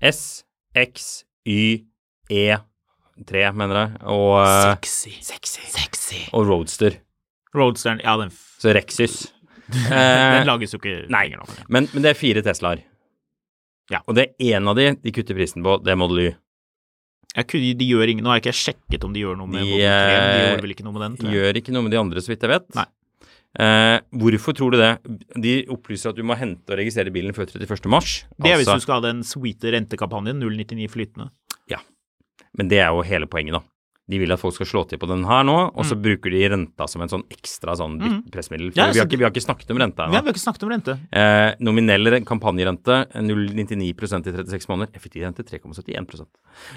S, 0.01 0.45
X, 0.79 1.25
Y, 1.45 1.83
E3, 3.19 3.53
mener 3.55 3.81
jeg, 3.83 4.01
og, 4.07 4.39
eh, 4.45 4.75
Sexy. 4.77 5.13
Sexy. 5.23 5.61
Sexy. 5.75 6.21
og 6.33 6.47
Roadster. 6.49 6.99
Roadsteren, 7.55 8.01
ja, 8.05 8.17
den, 8.21 8.29
f- 8.31 8.59
Så 8.63 8.75
Rexus. 8.77 9.33
den 9.69 9.93
Eh, 9.93 10.45
lages 10.49 10.73
jo 10.73 10.79
ikke 10.81 11.09
nei. 11.13 11.27
lenger 11.29 11.43
nå. 11.43 11.49
Men, 11.69 11.89
men 11.93 12.03
det 12.03 12.11
er 12.15 12.19
fire 12.19 12.43
Teslaer. 12.43 12.81
Ja. 13.91 14.01
Og 14.07 14.15
det 14.17 14.31
er 14.39 14.55
én 14.59 14.69
av 14.69 14.77
de 14.77 14.91
de 15.01 15.13
kutter 15.13 15.35
prisen 15.37 15.63
på, 15.65 15.79
det 15.85 15.93
er 15.93 15.97
Model 16.01 16.19
Y. 16.27 16.29
Jeg 17.37 17.47
kunne, 17.49 17.75
de 17.79 17.87
gjør 17.89 18.09
ingen, 18.11 18.25
nå 18.25 18.31
har 18.33 18.39
jeg 18.41 18.47
ikke 18.49 18.57
sjekket 18.59 19.05
om 19.05 19.13
de 19.13 19.21
gjør 19.21 19.37
noe 19.37 19.47
med 19.49 19.61
De, 19.61 19.69
Model 19.69 19.85
3, 19.85 20.13
men 20.19 20.29
de 20.33 20.47
gjør 20.49 20.63
vel 20.65 20.73
ikke 20.75 20.85
noe 20.87 20.95
med 20.97 21.03
den, 21.05 21.17
De. 21.21 21.33
Gjør 21.37 21.59
ikke 21.61 21.75
noe 21.77 21.85
med 21.87 21.93
de 21.93 21.99
andre, 22.01 22.23
så 22.25 22.33
vidt 22.33 22.47
jeg 22.47 22.53
vet. 22.55 22.67
Nei. 22.79 22.87
Eh, 23.59 23.99
hvorfor 24.21 24.57
tror 24.57 24.73
du 24.75 24.79
det? 24.81 24.91
De 25.45 25.53
opplyser 25.73 26.11
at 26.13 26.17
du 26.19 26.25
må 26.27 26.37
hente 26.37 26.73
og 26.73 26.79
registrere 26.81 27.13
bilen 27.13 27.33
før 27.37 27.49
31. 27.53 27.89
mars. 27.93 28.25
Det 28.37 28.51
er 28.53 28.57
hvis 28.61 28.69
Altså- 28.69 28.81
du 28.81 28.85
skal 28.87 29.01
ha 29.01 29.07
den 29.13 29.23
sweete 29.25 29.73
rentekampanjen, 29.77 30.41
099 30.41 30.89
flytende. 30.93 31.31
Men 32.59 32.69
det 32.69 32.81
er 32.83 32.89
jo 32.93 33.03
hele 33.07 33.27
poenget, 33.31 33.53
da. 33.59 33.63
De 34.09 34.17
vil 34.19 34.33
at 34.33 34.41
folk 34.41 34.55
skal 34.57 34.67
slå 34.67 34.81
til 34.89 34.97
på 34.99 35.07
den 35.07 35.21
her 35.29 35.43
nå, 35.45 35.55
og 35.77 35.85
så 35.85 35.93
Mm. 35.95 36.01
bruker 36.03 36.31
de 36.33 36.49
renta 36.49 36.87
som 36.89 37.03
en 37.03 37.09
sånn 37.13 37.25
ekstra 37.29 37.75
sånn 37.77 37.99
bytt- 38.01 38.31
pressmiddel. 38.33 38.71
For 38.73 38.81
Ja, 38.81 38.87
vi, 38.91 38.99
har 39.01 39.07
ikke, 39.07 39.19
vi 39.19 39.25
har 39.25 39.31
ikke 39.31 39.45
snakket 39.45 39.71
om 39.71 39.77
renta 39.77 40.07
Vi 40.09 40.17
har 40.17 40.23
ikke 40.25 40.41
snakket 40.41 40.63
om 40.65 40.71
rente. 40.71 40.95
Eh, 41.13 41.55
nominell 41.61 42.25
kampanjerente 42.25 43.05
0,99 43.13 43.91
i 43.91 43.93
36 43.93 44.67
måneder. 44.67 44.89
Effektiv 44.97 45.23
rente 45.27 45.45
3,71 45.45 46.27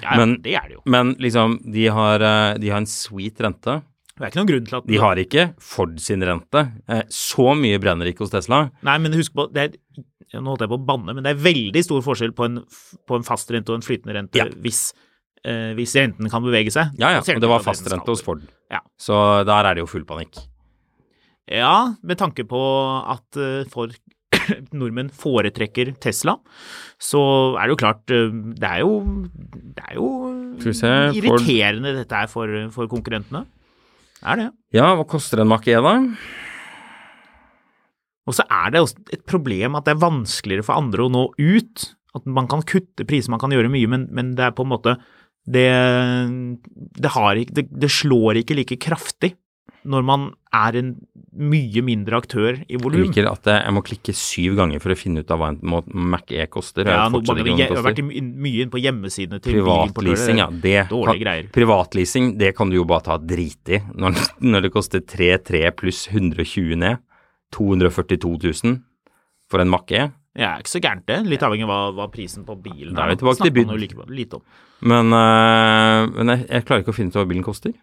Ja, 0.02 0.10
ja, 0.12 0.16
Men- 0.18 0.42
det 0.42 0.54
er 0.54 0.68
det 0.68 0.72
jo. 0.76 0.82
Men 0.84 1.14
liksom, 1.16 1.58
de 1.72 1.86
har, 1.86 2.20
eh, 2.22 2.58
de 2.58 2.68
har 2.68 2.76
en 2.78 2.84
sweet 2.86 3.38
rente. 3.40 3.82
Det 4.18 4.20
er 4.20 4.30
ikke 4.30 4.44
noen 4.44 4.48
grunn 4.48 4.66
til 4.68 4.76
at 4.76 4.86
De 4.86 4.96
har 4.98 5.16
ikke 5.16 5.54
Ford 5.58 5.98
sin 5.98 6.20
rente. 6.20 6.70
Eh, 6.86 7.02
så 7.08 7.56
mye 7.56 7.80
brenner 7.80 8.04
ikke 8.12 8.18
hos 8.18 8.30
Tesla. 8.30 8.70
Nei, 8.82 8.98
men 8.98 9.10
husk 9.14 9.32
på, 9.32 9.50
det 9.50 9.72
er, 9.72 10.38
nå 10.38 10.44
holdt 10.54 10.60
jeg 10.60 10.68
på 10.68 10.78
å 10.78 10.84
banne, 10.86 11.14
men 11.14 11.24
det 11.24 11.34
er 11.34 11.40
veldig 11.42 11.82
stor 11.82 12.02
forskjell 12.02 12.32
på 12.32 12.44
en, 12.44 12.58
på 13.08 13.16
en 13.16 13.22
fast 13.22 13.48
rente 13.50 13.70
og 13.70 13.76
en 13.76 13.80
flytende 13.80 14.12
rente 14.14 14.34
Ja. 14.36 14.44
hvis, 14.44 14.92
eh, 15.48 15.72
hvis 15.78 15.94
renten 15.98 16.30
kan 16.32 16.44
bevege 16.44 16.72
seg. 16.74 16.94
Ja, 17.00 17.12
ja, 17.16 17.20
og 17.24 17.42
det 17.42 17.50
var 17.50 17.64
fastrente 17.64 18.08
hos 18.12 18.22
Ford. 18.24 18.42
Ja. 18.72 18.80
Så 19.00 19.14
der 19.48 19.68
er 19.68 19.76
det 19.78 19.84
jo 19.84 19.90
full 19.90 20.06
panikk. 20.08 20.40
Ja, 21.50 21.94
med 22.06 22.20
tanke 22.20 22.44
på 22.48 22.60
at 23.12 23.38
eh, 23.40 23.64
for 23.72 23.90
nordmenn 24.78 25.10
foretrekker 25.12 25.92
Tesla, 26.02 26.36
så 27.02 27.20
er 27.58 27.66
det 27.66 27.74
jo 27.74 27.80
klart 27.82 28.14
eh, 28.14 28.30
Det 28.58 28.68
er 28.68 28.80
jo, 28.84 28.92
det 29.76 29.88
er 29.90 29.98
jo 29.98 30.08
se, 30.72 30.92
irriterende 31.18 31.90
Ford- 31.92 31.98
dette 32.02 32.22
er 32.22 32.30
for, 32.32 32.54
for 32.74 32.88
konkurrentene. 32.92 33.44
Det 34.22 34.30
er 34.30 34.38
det. 34.44 34.48
Ja, 34.78 34.92
hva 34.96 35.04
koster 35.10 35.42
en 35.42 35.50
Mach 35.50 35.66
E, 35.66 35.74
da? 35.82 35.96
Og 38.30 38.36
så 38.38 38.44
er 38.46 38.70
det 38.70 38.82
også 38.84 39.02
et 39.16 39.24
problem 39.26 39.74
at 39.74 39.88
det 39.88 39.96
er 39.96 40.02
vanskeligere 40.04 40.62
for 40.66 40.78
andre 40.78 41.06
å 41.08 41.10
nå 41.10 41.24
ut. 41.42 41.88
At 42.14 42.26
man 42.28 42.46
kan 42.50 42.62
kutte 42.68 43.06
priser, 43.08 43.32
man 43.34 43.40
kan 43.42 43.50
gjøre 43.54 43.70
mye, 43.72 43.88
men, 43.90 44.06
men 44.14 44.34
det 44.38 44.44
er 44.46 44.54
på 44.54 44.62
en 44.66 44.70
måte 44.70 44.94
Det, 45.42 45.66
det, 47.02 47.10
har 47.16 47.38
ikke, 47.40 47.54
det, 47.58 47.64
det 47.70 47.90
slår 47.90 48.42
ikke 48.42 48.54
like 48.60 48.78
kraftig 48.78 49.34
når 49.82 50.04
man 50.06 50.26
er 50.54 50.76
en 50.78 50.90
mye 51.32 51.82
mindre 51.82 52.20
aktør 52.22 52.60
i 52.60 52.76
Jeg 52.76 52.82
volum. 52.84 53.00
liker 53.02 53.26
at 53.26 53.48
jeg 53.50 53.74
må 53.74 53.82
klikke 53.82 54.14
syv 54.14 54.54
ganger 54.60 54.82
for 54.84 54.94
å 54.94 54.98
finne 54.98 55.24
ut 55.24 55.32
av 55.34 55.40
hva 55.40 55.48
en 55.50 55.58
Mac 56.12 56.30
E 56.30 56.44
koster. 56.52 56.86
Ja, 56.86 57.08
nå 57.10 57.18
har 57.24 57.40
ikke 57.42 57.56
jeg 57.58 57.72
har 57.72 57.86
vært 57.88 58.02
mye 58.06 58.62
inn 58.62 58.70
på 58.70 58.78
hjemmesidene 58.82 59.42
til 59.42 59.58
Privatleasing, 59.58 60.38
ja. 60.38 60.46
Det 60.52 60.84
Dårlige 60.92 61.24
greier. 61.24 61.50
privatleasing, 61.56 62.36
det 62.38 62.52
kan 62.58 62.70
du 62.70 62.78
jo 62.78 62.86
bare 62.86 63.06
ta 63.08 63.18
drit 63.18 63.74
i. 63.74 63.80
Når, 63.98 64.20
når 64.44 64.68
det 64.68 64.72
koster 64.76 65.02
3-3 65.02 65.64
pluss 65.74 66.04
120 66.12 66.78
ned. 66.78 67.02
242 67.52 68.38
000 68.64 68.78
for 69.50 69.60
en 69.60 69.68
Mac 69.68 69.90
E. 69.92 70.06
Ja, 70.38 70.54
ikke 70.62 70.72
så 70.72 70.80
gærent 70.80 71.04
det. 71.10 71.18
Litt 71.28 71.42
avhengig 71.44 71.66
av 71.66 71.72
hva, 71.72 71.80
hva 71.96 72.06
prisen 72.12 72.46
på 72.48 72.54
bilen 72.64 72.96
Da 72.96 73.04
er 73.04 73.12
vi 73.12 73.20
til 73.20 73.34
Snakker 73.36 73.66
man 73.66 73.74
jo 73.74 73.80
like 73.82 74.06
lite 74.08 74.38
om. 74.38 74.44
Men, 74.80 75.12
øh, 75.12 76.12
men 76.16 76.32
jeg, 76.32 76.46
jeg 76.48 76.64
klarer 76.68 76.84
ikke 76.84 76.94
å 76.94 76.96
finne 76.96 77.12
ut 77.12 77.18
hva 77.20 77.26
bilen 77.28 77.44
koster. 77.44 77.74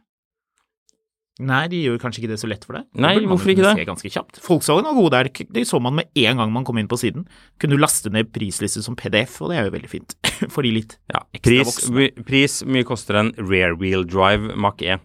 Nei, 1.40 1.62
de 1.72 1.78
gjør 1.86 2.00
kanskje 2.02 2.20
ikke 2.20 2.32
det 2.34 2.40
så 2.42 2.50
lett 2.52 2.66
for 2.68 2.76
deg. 2.76 2.88
Nei, 3.00 3.14
hvorfor 3.24 3.54
ikke 3.54 3.64
det? 3.64 3.86
Ganske 3.88 4.10
kjapt. 4.12 4.42
Volkswagen 4.44 4.90
var 4.90 4.98
gode 4.98 5.14
der. 5.14 5.30
Det 5.56 5.62
så 5.70 5.80
man 5.80 5.96
med 5.96 6.10
en 6.20 6.42
gang 6.42 6.52
man 6.52 6.66
kom 6.68 6.82
inn 6.82 6.90
på 6.92 6.98
siden. 7.00 7.30
Kunne 7.62 7.78
du 7.78 7.80
laste 7.80 8.12
ned 8.12 8.34
prisliste 8.36 8.84
som 8.84 8.98
PDF, 9.00 9.38
og 9.46 9.54
det 9.54 9.60
er 9.62 9.70
jo 9.70 9.76
veldig 9.78 9.92
fint. 9.92 10.18
For 10.54 10.68
de 10.68 10.74
litt 10.76 10.98
Ja, 11.14 11.22
ekstra 11.32 11.54
pris, 11.54 11.70
voksne. 11.70 12.10
pris 12.28 12.58
mye 12.68 12.88
koster 12.90 13.22
en 13.22 13.32
rear 13.40 13.78
wheel 13.80 14.04
drive 14.10 14.58
Mac 14.60 14.84
E. 14.84 14.98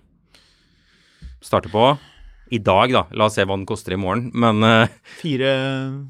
Starter 1.44 1.70
på 1.70 1.92
i 2.54 2.58
dag, 2.58 2.90
da. 2.96 3.04
La 3.14 3.28
oss 3.28 3.38
se 3.38 3.46
hva 3.46 3.54
den 3.54 3.68
koster 3.68 3.94
i 3.94 4.00
morgen. 4.00 4.32
Men 4.34 4.58
uh, 4.66 4.90
Fire, 5.20 5.54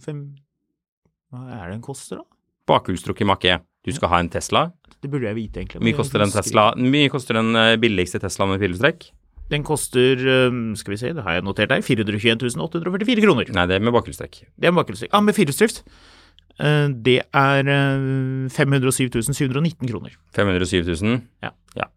fem 0.07 0.25
Hva 1.35 1.59
er 1.59 1.67
det 1.67 1.75
den 1.75 1.85
koster, 1.85 2.23
da? 2.23 2.35
bakhjulstrukket 2.69 3.29
Mac 3.29 3.45
E. 3.45 3.59
Du 3.85 3.93
skal 3.93 4.11
ha 4.13 4.23
en 4.23 4.31
Tesla. 4.33 4.69
Det 5.03 5.11
burde 5.13 5.29
jeg 5.29 5.37
vite, 5.37 5.61
egentlig. 5.61 5.83
Mye 5.85 5.97
koster 5.99 6.25
Tesla 6.33 6.71
Mye 6.81 7.11
koster 7.13 7.37
den 7.37 7.53
eh, 7.61 7.75
billigste 7.81 8.21
Tesla 8.23 8.49
med 8.49 8.63
pilestrekk? 8.63 9.11
Den 9.51 9.65
koster, 9.67 10.17
um, 10.49 10.71
skal 10.73 10.95
vi 10.95 10.97
se, 11.03 11.11
det 11.13 11.21
har 11.27 11.37
jeg 11.37 11.45
notert 11.45 11.75
her, 11.75 11.83
421 11.85 12.57
844 12.65 13.25
kroner. 13.27 13.51
Nei, 13.53 13.67
det 13.69 13.77
er 13.77 13.85
med 13.85 13.93
bakhjulstrekk. 13.93 14.39
Det 14.57 14.71
er 14.71 14.73
med 14.73 14.81
bakhjulstrekk. 14.81 15.11
Ja, 15.13 15.21
med 15.21 15.37
firehjulsdrift. 15.37 15.83
Eh, 16.65 16.89
Det 17.05 17.19
er 17.29 17.71
eh, 17.75 18.49
507 18.57 19.21
719 19.37 19.91
kroner. 19.91 20.17
507 20.33 20.89
000? 21.03 21.21
Ja. 21.45 21.53
ja. 21.77 21.91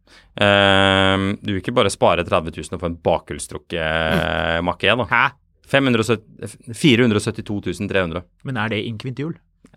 du 1.40 1.54
vil 1.54 1.62
ikke 1.62 1.78
bare 1.78 1.94
spare 1.94 2.28
30 2.28 2.52
000 2.60 2.76
og 2.76 2.84
få 2.84 2.92
en 2.92 3.00
bakhjulstrukket 3.00 3.80
mm. 3.80 4.68
Mac 4.68 4.84
E, 4.84 4.92
da? 4.92 5.08
Hæ? 5.08 5.26
570 5.68 6.74
472 6.74 7.88
300. 7.92 8.24
Men 8.48 8.58
er 8.64 8.70
det 8.74 8.82
inkvintiol? 8.88 9.36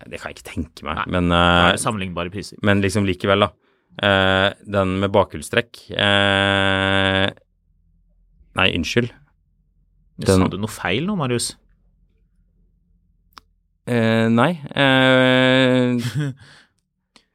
Det 0.09 0.21
kan 0.21 0.31
jeg 0.31 0.39
ikke 0.39 0.49
tenke 0.55 0.85
meg, 0.87 0.97
Nei, 1.03 1.07
men, 1.13 1.33
uh, 1.35 1.75
sammenlignbare 1.77 2.31
priser. 2.33 2.57
men 2.65 2.81
liksom 2.81 3.05
likevel, 3.09 3.41
da. 3.45 3.51
Uh, 4.01 4.55
den 4.65 4.95
med 5.03 5.11
bakhjulstrekk 5.13 5.81
uh, 5.93 7.27
Nei, 8.57 8.69
unnskyld. 8.79 9.11
den- 10.25 10.41
Sa 10.41 10.49
du 10.49 10.57
noe 10.63 10.71
feil 10.73 11.05
nå, 11.09 11.17
Marius? 11.19 11.53
Nei. 13.91 14.53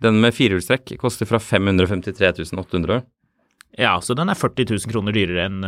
Den 0.05 0.19
med 0.21 0.35
firehjulstrekk 0.35 0.93
koster 1.01 1.25
fra 1.27 1.39
553 1.41 2.29
800. 2.55 3.01
Ja, 3.79 3.95
så 4.03 4.15
den 4.15 4.29
er 4.31 4.37
40 4.39 4.67
000 4.71 4.91
kroner 4.91 5.15
dyrere 5.15 5.45
enn 5.49 5.63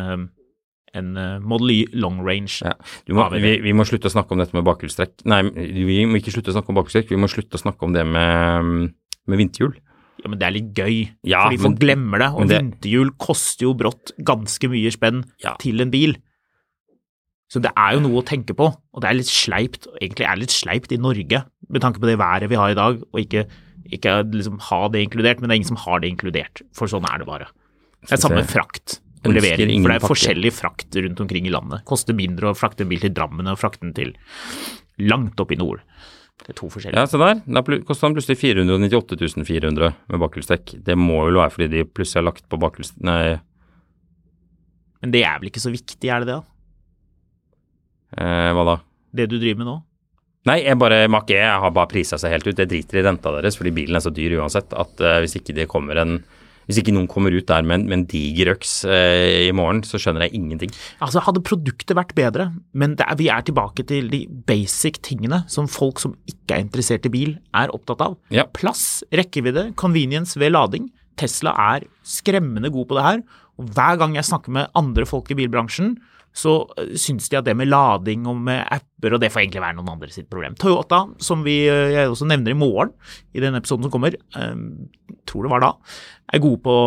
enn, 0.96 1.18
eh, 1.18 1.40
Model 1.40 1.72
Y 1.72 1.86
long 1.94 2.22
range. 2.26 2.62
Ja. 2.64 2.74
Du 3.06 3.14
må, 3.14 3.30
vi 3.34 3.58
vi, 3.62 3.74
må 3.74 3.84
slutte 3.86 4.08
å 4.08 4.14
snakke 4.14 4.32
om 4.32 4.40
dette 4.40 4.54
med 4.54 4.64
bakhjulstrekk. 4.68 5.26
Nei, 5.26 5.42
vi 5.52 6.06
må 6.06 6.20
ikke 6.22 6.32
slutte 6.36 6.54
å 6.54 6.58
snakke 6.58 6.70
om 6.70 6.76
bakhjulstrekk, 6.80 7.10
vi 7.10 7.20
må 7.22 7.28
slutte 7.32 7.58
å 7.60 7.62
snakke 7.62 7.84
om 7.84 7.94
det 7.94 8.06
med, 8.06 8.94
med 9.28 9.38
vinterhjul. 9.44 9.76
Ja, 10.24 10.30
men 10.32 10.40
det 10.40 10.48
er 10.48 10.56
litt 10.56 10.72
gøy, 10.74 11.10
Ja, 11.30 11.44
fordi 11.46 11.60
folk 11.62 11.76
men- 11.78 11.82
glemmer 11.84 12.18
det. 12.20 12.30
Og 12.34 12.48
det- 12.48 12.62
vinterhjul 12.62 13.12
koster 13.20 13.68
jo 13.68 13.74
brått 13.76 14.12
ganske 14.24 14.68
mye 14.70 14.90
spenn 14.92 15.24
Ja. 15.44 15.56
til 15.60 15.80
en 15.82 15.92
bil. 15.92 16.16
Så 17.50 17.62
det 17.62 17.72
er 17.78 17.94
jo 17.96 18.02
noe 18.04 18.22
å 18.22 18.26
tenke 18.28 18.54
på, 18.58 18.66
og 18.68 19.02
det 19.02 19.08
er 19.10 19.14
litt 19.14 19.30
sleipt, 19.32 19.88
egentlig 20.02 20.26
er 20.28 20.36
det 20.36 20.42
litt 20.48 20.56
sleipt 20.56 20.92
i 20.92 20.98
Norge, 21.00 21.46
med 21.70 21.82
tanke 21.82 22.00
på 22.02 22.10
det 22.10 22.18
været 22.20 22.50
vi 22.50 22.56
har 22.60 22.72
i 22.72 22.76
dag, 22.76 23.00
og 23.14 23.20
ikke, 23.22 23.46
ikke 23.90 24.18
liksom 24.34 24.60
ha 24.68 24.88
det 24.90 25.06
inkludert, 25.10 25.40
men 25.40 25.48
det 25.48 25.56
er 25.56 25.60
ingen 25.62 25.72
som 25.72 25.78
har 25.86 26.00
det 26.04 26.10
inkludert, 26.12 26.62
for 26.74 26.88
sånn 26.88 27.08
er 27.08 27.20
det 27.20 27.28
bare. 27.28 27.48
Det 28.04 28.12
er 28.18 28.18
samme 28.18 28.44
frakt 28.44 29.00
og 29.28 29.38
levering, 29.38 29.84
for 29.84 29.94
det 29.94 29.98
er 30.00 30.06
forskjellig 30.06 30.52
frakt 30.56 30.98
rundt 30.98 31.24
omkring 31.24 31.48
i 31.50 31.54
landet. 31.54 31.86
Koster 31.88 32.18
mindre 32.18 32.52
å 32.52 32.58
frakte 32.58 32.86
en 32.86 32.92
bil 32.92 33.04
til 33.04 33.14
Drammen 33.16 33.50
og 33.52 33.60
frakte 33.62 33.86
den 33.86 33.96
til 33.98 34.14
langt 35.04 35.40
opp 35.44 35.54
i 35.54 35.60
nord. 35.60 35.84
Det 36.44 36.54
er 36.54 36.60
to 36.60 36.70
forskjellige. 36.70 37.02
Ja, 37.02 37.10
se 37.10 37.20
der. 37.22 37.40
Da 37.46 37.64
kosta 37.88 38.08
den 38.08 38.18
plutselig 38.18 38.38
498 38.40 39.46
400 39.48 39.94
med 40.14 40.22
bakhjulstrekk. 40.22 40.76
Det 40.86 40.98
må 41.00 41.24
vel 41.26 41.40
være 41.42 41.56
fordi 41.56 41.70
de 41.74 41.88
plutselig 41.90 42.22
har 42.22 42.30
lagt 42.30 42.46
på 42.50 42.60
bakhjuls... 42.62 42.94
Nei, 43.06 43.40
Men 45.02 45.14
det 45.14 45.24
er 45.26 45.42
vel 45.42 45.50
ikke 45.52 45.64
så 45.64 45.74
viktig, 45.74 46.10
er 46.10 46.24
det 46.24 46.30
det? 46.30 46.38
da? 46.38 46.58
eh, 48.16 48.52
hva 48.56 48.66
da? 48.68 48.78
Det 49.18 49.28
du 49.32 49.38
driver 49.40 49.64
med 49.64 49.70
nå? 49.72 49.78
Nei, 50.48 50.62
jeg 50.64 50.80
bare 50.80 51.08
Mac 51.12 51.32
E 51.34 51.42
har 51.44 51.74
bare 51.76 51.92
prisa 51.92 52.20
seg 52.22 52.32
helt 52.32 52.48
ut. 52.48 52.60
Jeg 52.60 52.70
driter 52.72 53.02
i 53.02 53.04
renta 53.04 53.34
deres 53.36 53.58
fordi 53.60 53.74
bilen 53.76 53.98
er 53.98 54.04
så 54.04 54.14
dyr 54.16 54.38
uansett 54.40 54.72
at 54.78 55.04
uh, 55.04 55.18
hvis 55.24 55.36
ikke 55.42 55.56
det 55.58 55.68
kommer 55.72 56.00
en 56.00 56.22
hvis 56.68 56.82
ikke 56.82 56.94
noen 56.96 57.08
kommer 57.10 57.34
ut 57.34 57.48
der 57.48 57.66
med 57.66 57.80
en, 57.80 57.86
med 57.88 57.98
en 57.98 58.06
diger 58.12 58.52
øks 58.54 58.74
eh, 58.92 59.48
i 59.48 59.54
morgen, 59.56 59.82
så 59.88 60.00
skjønner 60.02 60.28
jeg 60.28 60.36
ingenting. 60.38 60.74
Altså, 61.04 61.24
hadde 61.24 61.44
produktet 61.48 61.96
vært 61.98 62.14
bedre, 62.18 62.50
men 62.78 62.98
det 63.00 63.08
er, 63.08 63.18
vi 63.20 63.30
er 63.32 63.46
tilbake 63.48 63.88
til 63.88 64.12
de 64.12 64.26
basic 64.50 65.00
tingene 65.08 65.44
som 65.52 65.70
folk 65.72 66.04
som 66.04 66.18
ikke 66.28 66.58
er 66.58 66.66
interessert 66.66 67.08
i 67.08 67.14
bil, 67.14 67.38
er 67.56 67.74
opptatt 67.76 68.04
av. 68.04 68.18
Ja. 68.34 68.46
Plass, 68.56 69.02
rekkevidde, 69.16 69.70
convenience 69.80 70.40
ved 70.40 70.54
lading. 70.56 70.92
Tesla 71.18 71.56
er 71.74 71.88
skremmende 72.06 72.72
god 72.74 72.92
på 72.92 73.00
det 73.00 73.08
her, 73.08 73.24
og 73.58 73.72
hver 73.74 73.98
gang 74.04 74.20
jeg 74.20 74.28
snakker 74.28 74.54
med 74.54 74.72
andre 74.78 75.08
folk 75.10 75.32
i 75.34 75.40
bilbransjen, 75.40 75.96
så 76.38 76.54
øh, 76.78 76.94
syns 77.00 77.30
de 77.32 77.40
at 77.40 77.48
det 77.48 77.56
med 77.58 77.70
lading 77.70 78.28
og 78.30 78.38
med 78.50 78.62
apper, 78.62 79.16
og 79.16 79.22
det 79.22 79.32
får 79.34 79.44
egentlig 79.44 79.64
være 79.64 79.78
noen 79.80 79.90
andre 79.96 80.12
sitt 80.14 80.30
problem. 80.30 80.58
Toyota, 80.60 81.04
som 81.24 81.44
vi, 81.46 81.64
øh, 81.72 81.94
jeg 81.96 82.12
også 82.12 82.28
nevner 82.30 82.54
i 82.54 82.58
morgen, 82.58 82.94
i 83.34 83.42
den 83.44 83.58
episoden 83.58 83.88
som 83.88 83.94
kommer, 83.94 84.14
øh, 84.14 84.56
tror 85.28 85.48
det 85.48 85.54
var 85.54 85.64
da, 85.64 85.72
er 86.34 86.44
gode 86.44 86.62
på, 86.64 86.78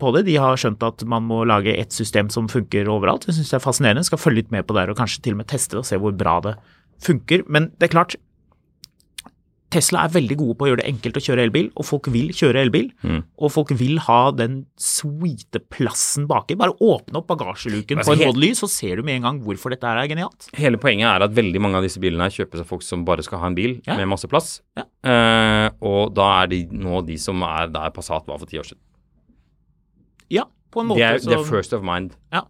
på 0.00 0.12
det. 0.16 0.24
De 0.26 0.38
har 0.40 0.58
skjønt 0.58 0.82
at 0.86 1.04
man 1.08 1.26
må 1.28 1.42
lage 1.48 1.76
et 1.76 1.94
system 1.94 2.30
som 2.32 2.48
funker 2.50 2.88
overalt. 2.90 3.28
Jeg 3.28 3.38
syns 3.38 3.52
det 3.52 3.58
er 3.60 3.66
fascinerende. 3.66 4.06
Skal 4.06 4.20
følge 4.20 4.42
litt 4.42 4.54
med 4.54 4.66
på 4.66 4.76
det 4.76 4.88
og 4.88 4.98
kanskje 4.98 5.22
til 5.24 5.36
og 5.36 5.42
med 5.42 5.50
teste 5.50 5.76
det 5.76 5.82
og 5.82 5.88
se 5.88 6.00
hvor 6.00 6.16
bra 6.16 6.38
det 6.44 6.56
funker. 7.04 7.44
Men 7.48 7.70
det 7.76 7.88
er 7.88 7.94
klart, 7.94 8.16
Tesla 9.68 10.06
er 10.06 10.12
veldig 10.14 10.36
gode 10.40 10.54
på 10.56 10.64
å 10.64 10.68
gjøre 10.70 10.80
det 10.80 10.86
enkelt 10.88 11.18
å 11.18 11.20
kjøre 11.20 11.42
elbil, 11.44 11.66
og 11.76 11.84
folk 11.84 12.06
vil 12.14 12.30
kjøre 12.32 12.62
elbil. 12.64 12.86
Og 13.36 13.50
folk 13.52 13.72
vil 13.76 13.98
ha 14.06 14.30
den 14.32 14.62
sweete 14.80 15.60
plassen 15.68 16.24
baki. 16.30 16.56
Bare 16.56 16.72
åpne 16.80 17.20
opp 17.20 17.26
bagasjeluken 17.28 18.00
Altså, 18.00 18.14
på 18.14 18.16
en 18.16 18.22
Model 18.30 18.46
Y, 18.48 18.52
så 18.56 18.68
ser 18.72 18.96
du 18.96 19.04
med 19.04 19.18
en 19.18 19.26
gang 19.28 19.40
hvorfor 19.44 19.74
dette 19.74 19.84
her 19.84 20.00
er 20.00 20.08
genialt. 20.08 20.48
Hele 20.56 20.80
poenget 20.80 21.10
er 21.10 21.26
at 21.28 21.36
veldig 21.36 21.60
mange 21.60 21.76
av 21.76 21.84
disse 21.84 22.00
bilene 22.00 22.24
her 22.24 22.32
kjøper 22.32 22.62
seg 22.62 22.70
folk 22.70 22.86
som 22.86 23.04
bare 23.04 23.26
skal 23.26 23.42
ha 23.44 23.50
en 23.52 23.58
bil 23.58 23.76
Ja. 23.84 23.96
med 24.00 24.08
masse 24.08 24.26
plass. 24.32 24.62
Ja. 24.78 24.86
Eh, 25.04 25.68
og 25.84 26.14
da 26.16 26.30
er 26.42 26.46
de 26.54 26.62
nå 26.72 27.04
de 27.04 27.18
som 27.20 27.42
er 27.44 27.68
der 27.68 27.90
Passat 27.92 28.24
var 28.26 28.38
for 28.40 28.46
ti 28.48 28.56
år 28.56 28.64
siden. 28.72 28.80
Ja, 30.32 30.44
på 30.72 30.80
en 30.80 30.88
måte. 30.88 30.98
Det 31.04 31.08
er, 31.08 31.18
det 31.28 31.38
er 31.38 31.44
first 31.44 31.72
of 31.76 31.84
mind. 31.84 32.16
Ja. 32.32 32.46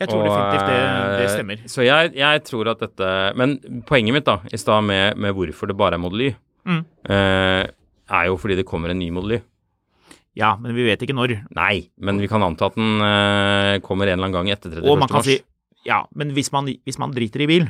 Jeg 0.00 0.08
tror 0.10 0.24
Og, 0.24 0.26
definitivt 0.26 0.66
det, 0.68 0.78
det 1.18 1.24
eh, 1.24 1.32
stemmer. 1.32 1.60
Så 1.70 1.84
jeg, 1.86 2.12
jeg 2.18 2.42
tror 2.48 2.70
at 2.72 2.80
dette 2.82 3.10
Men 3.38 3.52
poenget 3.86 4.16
mitt 4.16 4.26
da, 4.26 4.40
i 4.50 4.58
stad 4.58 4.82
med, 4.88 5.16
med 5.22 5.34
hvorfor 5.36 5.70
det 5.70 5.76
bare 5.78 5.94
er 5.98 6.02
Model 6.02 6.28
Y, 6.30 6.34
Mm. 6.64 6.78
eh, 7.12 7.66
er 8.08 8.26
jo 8.30 8.38
fordi 8.40 8.54
det 8.56 8.64
kommer 8.64 8.88
en 8.90 8.98
ny 8.98 9.10
Model 9.12 9.36
Y. 9.36 9.40
Ja, 10.40 10.54
men 10.56 10.72
vi 10.74 10.82
vet 10.88 11.02
ikke 11.04 11.14
når. 11.14 11.34
Nei, 11.54 11.90
men 12.00 12.18
vi 12.18 12.26
kan 12.26 12.42
anta 12.42 12.66
at 12.70 12.74
den 12.78 12.96
eh, 13.04 13.78
kommer 13.84 14.08
en 14.08 14.16
eller 14.18 14.30
annen 14.30 14.38
gang 14.38 14.48
etter 14.50 14.72
31. 14.72 14.88
Og 14.90 14.98
man 14.98 15.08
kan 15.12 15.20
mars. 15.20 15.28
si 15.28 15.38
ja, 15.84 15.98
men 16.16 16.30
hvis 16.32 16.48
man, 16.54 16.64
hvis 16.88 16.96
man 16.98 17.12
driter 17.12 17.44
i 17.44 17.46
bil, 17.50 17.66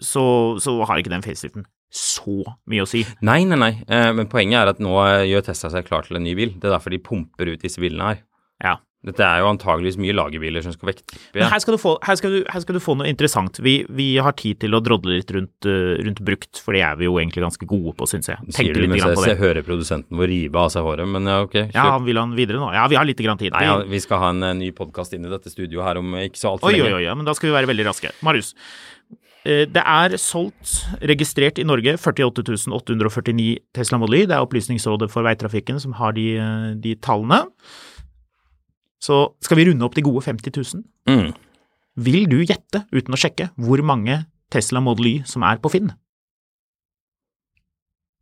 så, 0.00 0.56
så 0.58 0.78
har 0.88 0.98
ikke 1.02 1.12
den 1.12 1.22
faceliften 1.22 1.66
så 1.92 2.40
mye 2.68 2.82
å 2.84 2.88
si. 2.88 3.04
Nei, 3.24 3.42
nei, 3.48 3.56
nei. 3.60 3.70
Eh, 3.86 4.10
men 4.16 4.26
poenget 4.32 4.58
er 4.62 4.72
at 4.72 4.80
nå 4.82 4.96
eh, 5.04 5.26
gjør 5.28 5.44
Tesla 5.50 5.70
seg 5.76 5.86
klar 5.86 6.08
til 6.08 6.16
en 6.18 6.24
ny 6.24 6.32
bil. 6.36 6.56
Det 6.56 6.68
er 6.68 6.74
derfor 6.78 6.92
de 6.96 6.98
pumper 7.04 7.52
ut 7.52 7.60
disse 7.64 7.80
bilene 7.80 8.10
her. 8.14 8.22
Ja. 8.64 8.74
Dette 9.06 9.22
er 9.22 9.38
jo 9.44 9.46
antageligvis 9.52 9.94
mye 10.02 10.10
lagerbiler 10.12 10.60
som 10.64 10.72
skal 10.74 10.88
vekte 10.90 11.14
Men 11.36 11.44
her 11.52 11.60
skal 11.62 11.76
du 11.76 11.78
få, 11.78 11.92
her 12.02 12.16
skal 12.18 12.32
du, 12.34 12.38
her 12.50 12.60
skal 12.64 12.74
du 12.74 12.80
få 12.82 12.96
noe 12.98 13.06
interessant. 13.06 13.60
Vi, 13.62 13.76
vi 13.94 14.08
har 14.18 14.34
tid 14.34 14.58
til 14.64 14.74
å 14.74 14.80
drodle 14.82 15.14
litt 15.20 15.30
rundt, 15.30 15.68
eh, 15.70 16.02
rundt 16.02 16.18
brukt, 16.26 16.58
for 16.64 16.74
det 16.74 16.82
er 16.82 16.96
vi 16.98 17.06
jo 17.06 17.14
egentlig 17.22 17.44
ganske 17.46 17.68
gode 17.70 17.94
på, 17.94 18.08
syns 18.10 18.26
jeg. 18.32 18.42
Sier 18.56 18.74
du 18.74 18.82
mens 18.90 19.04
jeg 19.06 19.16
ser- 19.22 19.38
hører 19.38 19.62
produsenten 19.62 20.18
vår 20.18 20.26
rive 20.32 20.58
av 20.64 20.72
seg 20.74 20.82
håret, 20.82 21.06
men 21.14 21.30
ja, 21.30 21.38
ok. 21.46 21.54
Ja, 21.72 21.86
han 21.94 22.04
vil 22.10 22.18
han 22.18 22.34
videre 22.34 22.58
nå? 22.58 22.72
Ja, 22.74 22.88
vi 22.90 22.98
har 22.98 23.06
litt 23.06 23.22
grann 23.22 23.38
tid. 23.38 23.52
Nei, 23.54 23.62
ja, 23.70 23.78
Vi- 23.86 24.00
skal 24.02 24.18
ha 24.18 24.30
en 24.34 24.42
en 24.42 24.58
ny 24.58 24.72
podkast 24.72 25.14
inn 25.14 25.24
i 25.24 25.30
dette 25.30 25.46
studioet 25.54 25.84
her 25.86 25.98
om 26.02 26.12
ikke 26.18 26.36
så 26.42 26.56
altfor 26.58 26.72
Oi, 26.74 26.80
oi, 26.82 26.92
oi, 26.98 27.02
ja, 27.06 27.14
men 27.14 27.24
da 27.24 27.32
skal 27.38 27.50
vi 27.50 27.54
være 27.54 27.70
veldig 27.70 27.86
raske. 27.86 28.10
Marius, 28.26 28.54
eh, 29.46 29.64
det 29.64 29.82
er 29.86 30.18
solgt, 30.18 30.82
registrert 31.00 31.58
i 31.62 31.64
Norge, 31.64 31.94
48 31.96 32.66
849 32.74 33.58
Tesla 33.72 33.98
Model 33.98 34.22
Y. 34.22 34.26
Det 34.26 34.34
er 34.34 34.42
Opplysningsrådet 34.44 35.08
for 35.10 35.22
veitrafikken 35.22 35.78
som 35.80 35.92
har 35.92 36.12
de, 36.18 36.36
eh, 36.36 36.74
de 36.74 36.96
tallene. 36.96 37.46
Så 39.00 39.34
skal 39.44 39.56
vi 39.60 39.68
runde 39.70 39.84
opp 39.86 39.94
de 39.94 40.02
gode 40.02 40.22
50 40.24 40.50
000. 40.74 40.82
Mm. 41.08 41.32
Vil 41.98 42.26
du 42.30 42.38
gjette, 42.46 42.84
uten 42.94 43.14
å 43.14 43.18
sjekke, 43.18 43.50
hvor 43.58 43.82
mange 43.86 44.24
Tesla 44.50 44.80
Model 44.82 45.06
Y 45.06 45.14
som 45.26 45.42
er 45.46 45.58
på 45.62 45.70
Finn? 45.70 45.92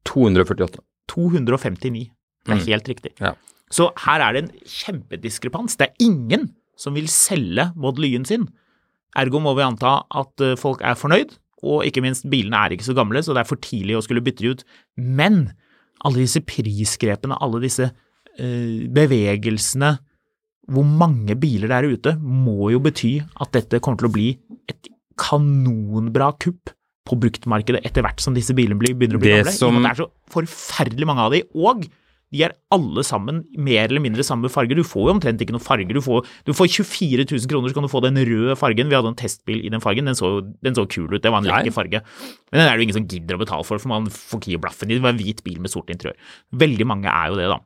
248. 0.07 0.79
259. 1.09 2.11
Det 2.47 2.53
er 2.53 2.61
Mm. 2.61 2.67
helt 2.67 2.89
riktig. 2.89 3.12
Ja. 3.21 3.33
Så 3.71 3.91
her 3.97 4.21
er 4.21 4.33
det 4.33 4.45
en 4.45 4.59
kjempediskrepans. 4.65 5.77
Det 5.77 5.89
er 5.89 5.95
ingen 6.05 6.55
som 6.77 6.95
vil 6.95 7.07
selge 7.09 7.73
Model 7.75 8.05
Y-en 8.05 8.25
sin. 8.25 8.49
Ergo 9.17 9.41
må 9.41 9.55
vi 9.57 9.62
anta 9.62 10.05
at 10.15 10.41
eh, 10.41 10.55
folk 10.57 10.81
er 10.83 10.95
fornøyd, 10.95 11.37
og 11.62 11.85
ikke 11.85 12.03
minst 12.03 12.29
bilene 12.31 12.55
er 12.55 12.71
ikke 12.77 12.85
så 12.85 12.95
gamle, 12.95 13.19
så 13.25 13.33
det 13.35 13.41
er 13.41 13.49
for 13.49 13.57
tidlig 13.57 13.97
å 13.97 14.03
skulle 14.05 14.21
bytte 14.23 14.43
de 14.45 14.51
ut. 14.53 14.65
Men 14.97 15.53
alle 16.05 16.17
disse 16.19 16.41
prisgrepene, 16.45 17.37
alle 17.41 17.61
disse 17.62 17.91
øh, 18.39 18.87
bevegelsene, 18.93 19.99
hvor 20.72 20.85
mange 20.85 21.37
biler 21.38 21.68
det 21.70 21.76
er 21.79 21.90
ute, 21.94 22.16
må 22.20 22.70
jo 22.72 22.81
bety 22.83 23.20
at 23.40 23.52
dette 23.55 23.79
kommer 23.81 23.98
til 24.02 24.09
å 24.09 24.12
bli 24.16 24.29
et 24.68 24.88
kanonbra 25.16 26.33
kupp 26.42 26.72
på 27.07 27.14
bruktmarkedet 27.22 27.85
etter 27.87 28.02
hvert 28.02 28.18
som 28.20 28.35
disse 28.35 28.50
bilene 28.57 28.79
begynner 28.81 29.14
å 29.16 29.22
bli 29.22 29.31
Det 29.31 29.44
gamle. 29.44 29.52
som- 29.55 29.83
Det 29.83 29.90
er 29.92 30.02
så 30.02 30.11
forferdelig 30.29 31.07
mange 31.07 31.20
av 31.22 31.31
de, 31.33 31.42
og 31.55 31.87
de 32.33 32.42
er 32.42 32.52
alle 32.72 33.05
sammen 33.05 33.44
mer 33.57 33.85
eller 33.87 34.00
mindre 34.00 34.24
samme 34.26 34.50
farge. 34.50 34.74
Du 34.74 34.83
får 34.83 35.07
jo 35.07 35.14
omtrent 35.14 35.38
ikke 35.40 35.52
noen 35.55 35.62
farger. 35.62 35.94
Du 35.94 36.00
får, 36.00 36.26
du 36.44 36.52
får 36.52 36.66
24 36.66 37.24
000 37.24 37.46
kroner, 37.46 37.68
så 37.70 37.74
kan 37.74 37.85
du 37.85 37.88
få 37.88 38.02
den 38.02 38.16
røde 38.16 38.57
fargen. 38.59 38.88
Vi 38.90 38.96
hadde 38.96 39.07
en 39.07 39.14
testbil 39.14 39.64
i 39.64 39.68
den 39.70 39.81
fargen. 39.81 40.05
Den 40.05 40.16
så, 40.18 40.42
den 40.61 40.74
så 40.74 40.85
kul 40.88 41.07
ut. 41.14 41.22
Det 41.22 41.31
var 41.31 41.38
en 41.38 41.44
lekker 41.44 41.72
farge. 41.72 42.02
Men 42.50 42.59
den 42.59 42.66
er 42.68 42.76
det 42.76 42.81
jo 42.83 42.83
ingen 42.90 42.98
som 42.98 43.07
gidder 43.07 43.37
å 43.38 43.46
betale 43.46 43.64
for, 43.64 43.79
for 43.79 43.88
man 43.88 44.07
får 44.07 44.40
ikke 44.40 44.50
gi 44.50 44.59
blaffen 44.59 44.90
i. 44.90 44.94
Det 44.98 45.02
var 45.02 45.11
en 45.14 45.18
hvit 45.22 45.44
bil 45.44 45.61
med 45.61 45.70
sort 45.70 45.87
interiør. 45.87 46.16
Veldig 46.52 46.85
mange 46.85 47.07
er 47.07 47.29
jo 47.31 47.37
det, 47.37 47.48
da. 47.48 47.61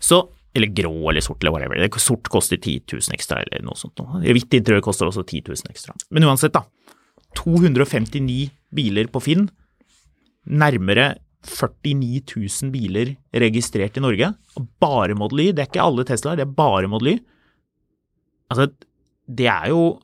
Så 0.00 0.28
eller 0.54 0.68
grå 0.76 0.92
eller 1.10 1.20
sort 1.24 1.42
eller 1.42 1.52
whatever. 1.54 1.76
Det- 1.80 2.00
Sort 2.00 2.28
koster 2.28 2.56
10 2.60 2.82
000 2.92 3.14
ekstra 3.16 3.40
eller 3.42 3.62
noe 3.64 3.74
sånt. 3.78 3.96
Hvitt 4.22 4.52
interiør 4.58 4.82
koster 4.84 5.06
også 5.08 5.24
10 5.24 5.42
000 5.48 5.70
ekstra. 5.72 5.94
Men 6.10 6.24
uansett, 6.28 6.52
da. 6.52 6.64
259 7.38 8.50
biler 8.74 9.06
på 9.08 9.22
Finn. 9.24 9.48
Nærmere 10.46 11.14
49 11.42 12.22
000 12.36 12.70
biler 12.74 13.14
registrert 13.34 13.96
i 13.96 14.00
Norge. 14.04 14.34
Og 14.56 14.68
bare 14.82 15.14
Model 15.18 15.40
Y. 15.40 15.52
Det 15.52 15.64
er 15.64 15.70
ikke 15.70 15.82
alle 15.84 16.04
Teslaer, 16.04 16.36
det 16.36 16.46
er 16.46 16.52
bare 16.58 16.88
Model 16.90 17.14
Y. 17.14 17.20
Altså, 18.52 18.68
det 19.28 19.46
er 19.48 19.68
jo 19.72 20.00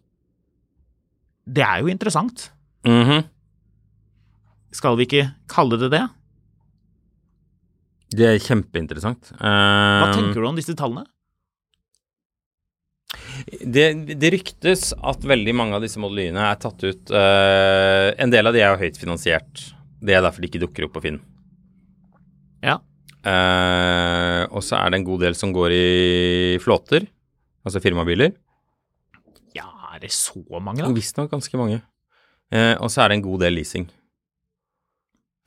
Det 1.49 1.63
er 1.65 1.79
jo 1.81 1.87
interessant. 1.89 2.51
Mhm. 2.85 3.25
Skal 4.73 4.97
vi 4.99 5.07
ikke 5.07 5.31
kalle 5.49 5.79
det 5.81 5.91
det? 5.95 6.03
Det 8.09 8.25
er 8.25 8.40
kjempeinteressant. 8.40 9.33
Hva 9.37 10.09
Eh, 10.09 10.14
tenker 10.16 10.40
du 10.40 10.49
om 10.49 10.57
disse 10.57 10.75
tallene? 10.79 11.05
Det, 13.49 13.85
det 14.18 14.31
ryktes 14.35 14.90
at 14.97 15.25
veldig 15.25 15.55
mange 15.57 15.77
av 15.77 15.85
disse 15.85 16.01
modellyene 16.03 16.42
er 16.51 16.59
tatt 16.61 16.83
ut 16.83 17.12
uh, 17.14 18.11
En 18.18 18.33
del 18.33 18.51
av 18.51 18.57
de 18.57 18.61
er 18.61 18.73
jo 18.73 18.81
høyt 18.83 18.99
finansiert. 19.01 19.62
Det 20.03 20.16
er 20.16 20.25
derfor 20.25 20.42
de 20.42 20.51
ikke 20.51 20.62
dukker 20.64 20.87
opp 20.88 20.97
på 20.99 21.05
Finn. 21.07 21.21
Ja. 22.64 22.79
Uh, 23.23 24.44
og 24.51 24.62
så 24.64 24.79
er 24.81 24.90
det 24.90 25.01
en 25.01 25.07
god 25.09 25.25
del 25.27 25.37
som 25.38 25.53
går 25.55 25.75
i 25.75 26.59
flåter, 26.62 27.07
altså 27.66 27.83
firmabiler. 27.83 28.35
Ja, 29.57 29.68
er 29.94 30.03
det 30.05 30.12
så 30.14 30.42
mange, 30.59 30.83
da? 30.85 30.90
Visstnok 30.94 31.31
ganske 31.33 31.61
mange. 31.61 31.81
Uh, 32.55 32.75
og 32.81 32.90
så 32.92 33.05
er 33.05 33.12
det 33.12 33.18
en 33.18 33.27
god 33.29 33.44
del 33.47 33.59
leasing. 33.59 33.88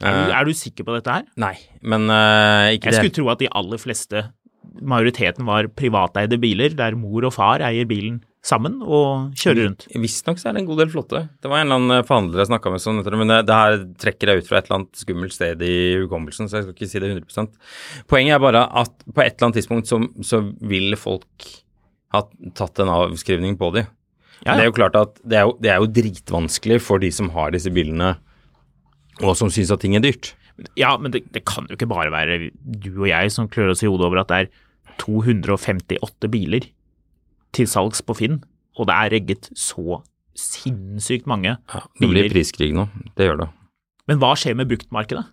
Er 0.01 0.11
du, 0.17 0.31
Eh, 0.31 0.35
er 0.39 0.45
du 0.49 0.53
sikker 0.57 0.87
på 0.87 0.95
dette 0.97 1.13
her? 1.13 1.25
Nei, 1.37 1.55
men 1.81 2.09
uh, 2.09 2.71
ikke 2.73 2.89
Jeg 2.89 2.97
det. 2.97 2.99
skulle 2.99 3.17
tro 3.19 3.29
at 3.33 3.39
de 3.43 3.49
aller 3.61 3.77
fleste, 3.81 4.25
majoriteten 4.81 5.45
var 5.45 5.67
privateide 5.77 6.37
biler, 6.41 6.73
der 6.77 6.95
mor 6.97 7.25
og 7.27 7.33
far 7.35 7.61
eier 7.65 7.85
bilen 7.89 8.21
sammen 8.41 8.79
og 8.81 9.35
kjører 9.37 9.67
rundt. 9.67 9.83
Visstnok 10.01 10.39
så 10.41 10.49
er 10.49 10.55
det 10.55 10.63
en 10.63 10.69
god 10.71 10.79
del 10.81 10.89
flotte. 10.89 11.19
Det 11.43 11.49
var 11.51 11.61
en 11.61 11.67
eller 11.69 11.77
annen 11.77 12.07
forhandler 12.07 12.41
jeg 12.41 12.49
snakka 12.49 12.71
med, 12.73 12.81
sånn, 12.81 13.01
men 13.05 13.33
det, 13.45 13.53
her 13.53 13.75
trekker 14.01 14.31
jeg 14.31 14.41
ut 14.41 14.49
fra 14.49 14.57
et 14.57 14.65
eller 14.69 14.79
annet 14.79 15.01
skummelt 15.03 15.35
sted 15.35 15.61
i 15.61 15.73
hukommelsen, 16.01 16.49
så 16.49 16.57
jeg 16.57 16.65
skal 16.65 16.73
ikke 16.79 16.89
si 16.89 17.01
det 17.03 17.11
100% 17.13 17.51
Poenget 18.09 18.39
er 18.39 18.41
bare 18.41 18.63
at 18.81 18.95
på 19.05 19.21
et 19.21 19.35
eller 19.35 19.51
annet 19.51 19.59
tidspunkt 19.61 19.91
så, 19.91 20.01
så 20.25 20.41
vil 20.65 20.97
folk 20.97 21.51
ha 22.15 22.23
tatt 22.57 22.81
en 22.81 22.89
avskrivning 22.91 23.59
på 23.61 23.69
de. 23.77 23.85
Ja, 24.41 24.55
Det 24.57 24.63
er 24.63 24.71
jo 24.71 24.77
klart 24.79 24.97
at 24.97 25.19
det 25.21 25.37
er 25.37 25.45
jo, 25.45 25.53
det 25.61 25.69
er 25.69 25.77
jo 25.83 25.91
dritvanskelig 26.01 26.79
for 26.81 26.97
de 27.03 27.11
som 27.13 27.29
har 27.35 27.53
disse 27.53 27.69
bilene, 27.69 28.15
og 29.21 29.37
som 29.39 29.51
syns 29.53 29.71
at 29.73 29.81
ting 29.83 29.95
er 29.97 30.03
dyrt. 30.03 30.33
Ja, 30.77 30.93
men 30.99 31.13
det, 31.13 31.23
det 31.33 31.45
kan 31.47 31.65
jo 31.69 31.77
ikke 31.77 31.89
bare 31.89 32.11
være 32.13 32.51
du 32.61 32.91
og 32.91 33.07
jeg 33.09 33.31
som 33.33 33.49
klør 33.49 33.73
oss 33.73 33.83
i 33.85 33.89
hodet 33.89 34.07
over 34.09 34.21
at 34.21 34.31
det 34.31 34.39
er 34.43 34.51
258 35.01 36.29
biler 36.31 36.67
til 37.55 37.67
salgs 37.67 38.03
på 38.05 38.15
Finn, 38.17 38.41
og 38.77 38.87
det 38.89 38.95
er 38.95 39.13
regget 39.15 39.49
så 39.57 40.01
sinnssykt 40.37 41.27
mange 41.27 41.57
Ja, 41.57 41.81
det 41.99 42.07
blir 42.09 42.29
priskrig 42.31 42.71
nå. 42.75 42.87
Det 43.17 43.27
gjør 43.27 43.43
det. 43.43 43.49
Men 44.09 44.21
hva 44.21 44.31
skjer 44.39 44.55
med 44.57 44.69
bruktmarkedet? 44.71 45.25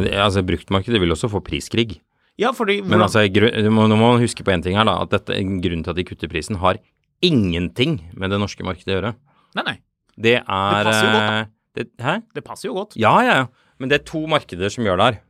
det 0.00 0.14
altså, 0.16 0.42
bruktmarkedet 0.46 1.00
vil 1.02 1.12
også 1.12 1.28
få 1.32 1.42
priskrig. 1.44 1.98
Ja, 2.40 2.52
fordi 2.56 2.80
Men 2.80 3.02
altså, 3.04 3.24
må, 3.68 3.84
nå 3.90 3.96
må 3.98 4.14
man 4.14 4.22
huske 4.22 4.44
på 4.46 4.52
en 4.54 4.62
ting 4.64 4.78
her, 4.78 4.86
da. 4.88 5.02
At 5.04 5.12
dette, 5.12 5.36
grunnen 5.36 5.84
til 5.84 5.92
at 5.92 5.98
de 5.98 6.06
kutter 6.08 6.30
prisen, 6.30 6.60
har 6.62 6.78
ingenting 7.20 7.98
med 8.16 8.32
det 8.32 8.38
norske 8.40 8.64
markedet 8.64 8.94
å 8.94 8.96
gjøre. 8.96 9.14
Nei, 9.58 9.64
nei, 9.66 9.76
Det 10.16 10.38
er 10.40 10.86
passer 10.86 11.04
jo 11.04 11.12
godt, 11.12 11.26
da. 11.34 11.48
Det, 11.76 11.88
Hæ? 12.02 12.18
det 12.34 12.44
passer 12.44 12.68
jo 12.68 12.74
godt. 12.74 12.96
Ja, 12.96 13.14
ja, 13.22 13.34
ja. 13.42 13.46
Men 13.78 13.88
det 13.90 14.00
er 14.00 14.04
to 14.10 14.24
markeder 14.26 14.68
som 14.72 14.84
gjør 14.84 14.96
det 15.00 15.06
her. 15.10 15.20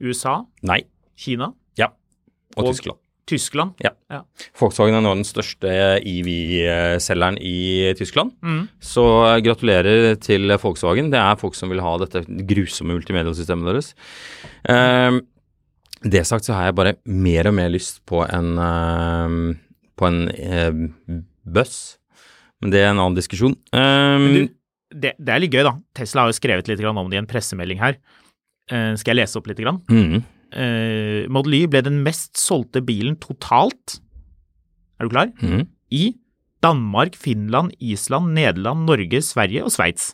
USA, 0.00 0.38
Nei. 0.62 0.82
Kina, 1.16 1.52
Ja. 1.78 1.86
Og, 2.56 2.64
Og- 2.66 2.74
Tyskland. 2.74 2.98
Tyskland. 3.30 3.72
Ja. 3.84 3.90
Ja. 4.10 4.22
Volkswagen 4.58 4.94
er 4.96 5.02
nå 5.04 5.12
den 5.14 5.22
største 5.24 5.70
EV-selgeren 6.02 7.36
i 7.38 7.92
Tyskland. 7.94 8.32
Mm. 8.42 8.64
Så 8.82 9.04
gratulerer 9.44 10.16
til 10.18 10.48
Volkswagen. 10.58 11.12
Det 11.12 11.20
er 11.20 11.36
folk 11.38 11.54
som 11.54 11.70
vil 11.70 11.78
ha 11.84 11.92
dette 12.02 12.24
grusomme 12.26 12.96
multimediesystemet 12.96 13.68
deres. 13.70 13.92
Um, 14.66 15.20
det 16.02 16.24
sagt 16.26 16.44
så 16.48 16.56
har 16.56 16.64
jeg 16.70 16.74
bare 16.80 16.94
mer 17.06 17.46
og 17.46 17.54
mer 17.54 17.68
lyst 17.70 18.00
på 18.08 18.24
en, 18.26 18.50
eh, 18.58 19.54
på 20.00 20.06
en 20.08 20.20
eh, 20.34 21.20
buss. 21.46 21.98
Men 22.60 22.72
det 22.72 22.80
er 22.82 22.90
en 22.90 22.98
annen 22.98 23.14
diskusjon. 23.20 23.54
Men 23.72 24.34
Du, 24.34 24.48
det, 24.90 25.14
det 25.18 25.32
er 25.32 25.42
litt 25.42 25.54
gøy, 25.54 25.64
da. 25.66 25.76
Tesla 25.96 26.24
har 26.24 26.32
jo 26.32 26.38
skrevet 26.38 26.70
litt 26.70 26.82
om 26.84 27.10
det 27.10 27.18
i 27.18 27.22
en 27.22 27.30
pressemelding 27.30 27.80
her. 27.82 27.98
Uh, 28.70 28.94
skal 28.98 29.14
jeg 29.14 29.22
lese 29.22 29.38
opp 29.40 29.50
litt? 29.50 29.60
Grann? 29.62 29.82
Mm. 29.90 30.22
Uh, 30.50 31.26
Model 31.30 31.60
Y 31.60 31.64
ble 31.70 31.82
den 31.86 32.00
mest 32.06 32.38
solgte 32.38 32.82
bilen 32.82 33.18
totalt, 33.22 34.00
er 34.98 35.06
du 35.06 35.14
klar? 35.14 35.30
mm. 35.40 35.68
I 35.90 36.14
Danmark, 36.62 37.16
Finland, 37.18 37.72
Island, 37.80 38.34
Nederland, 38.36 38.84
Norge, 38.86 39.22
Sverige 39.24 39.64
og 39.64 39.72
Sveits. 39.74 40.12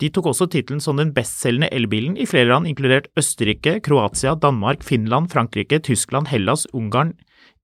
De 0.00 0.08
tok 0.12 0.28
også 0.32 0.48
tittelen 0.52 0.80
som 0.82 0.98
den 1.00 1.12
bestselgende 1.16 1.70
elbilen 1.72 2.16
i 2.20 2.26
flere 2.28 2.50
land, 2.50 2.68
inkludert 2.68 3.08
Østerrike, 3.16 3.78
Kroatia, 3.84 4.34
Danmark, 4.36 4.82
Finland, 4.84 5.30
Frankrike, 5.32 5.78
Tyskland, 5.84 6.28
Hellas, 6.28 6.66
Ungarn, 6.76 7.14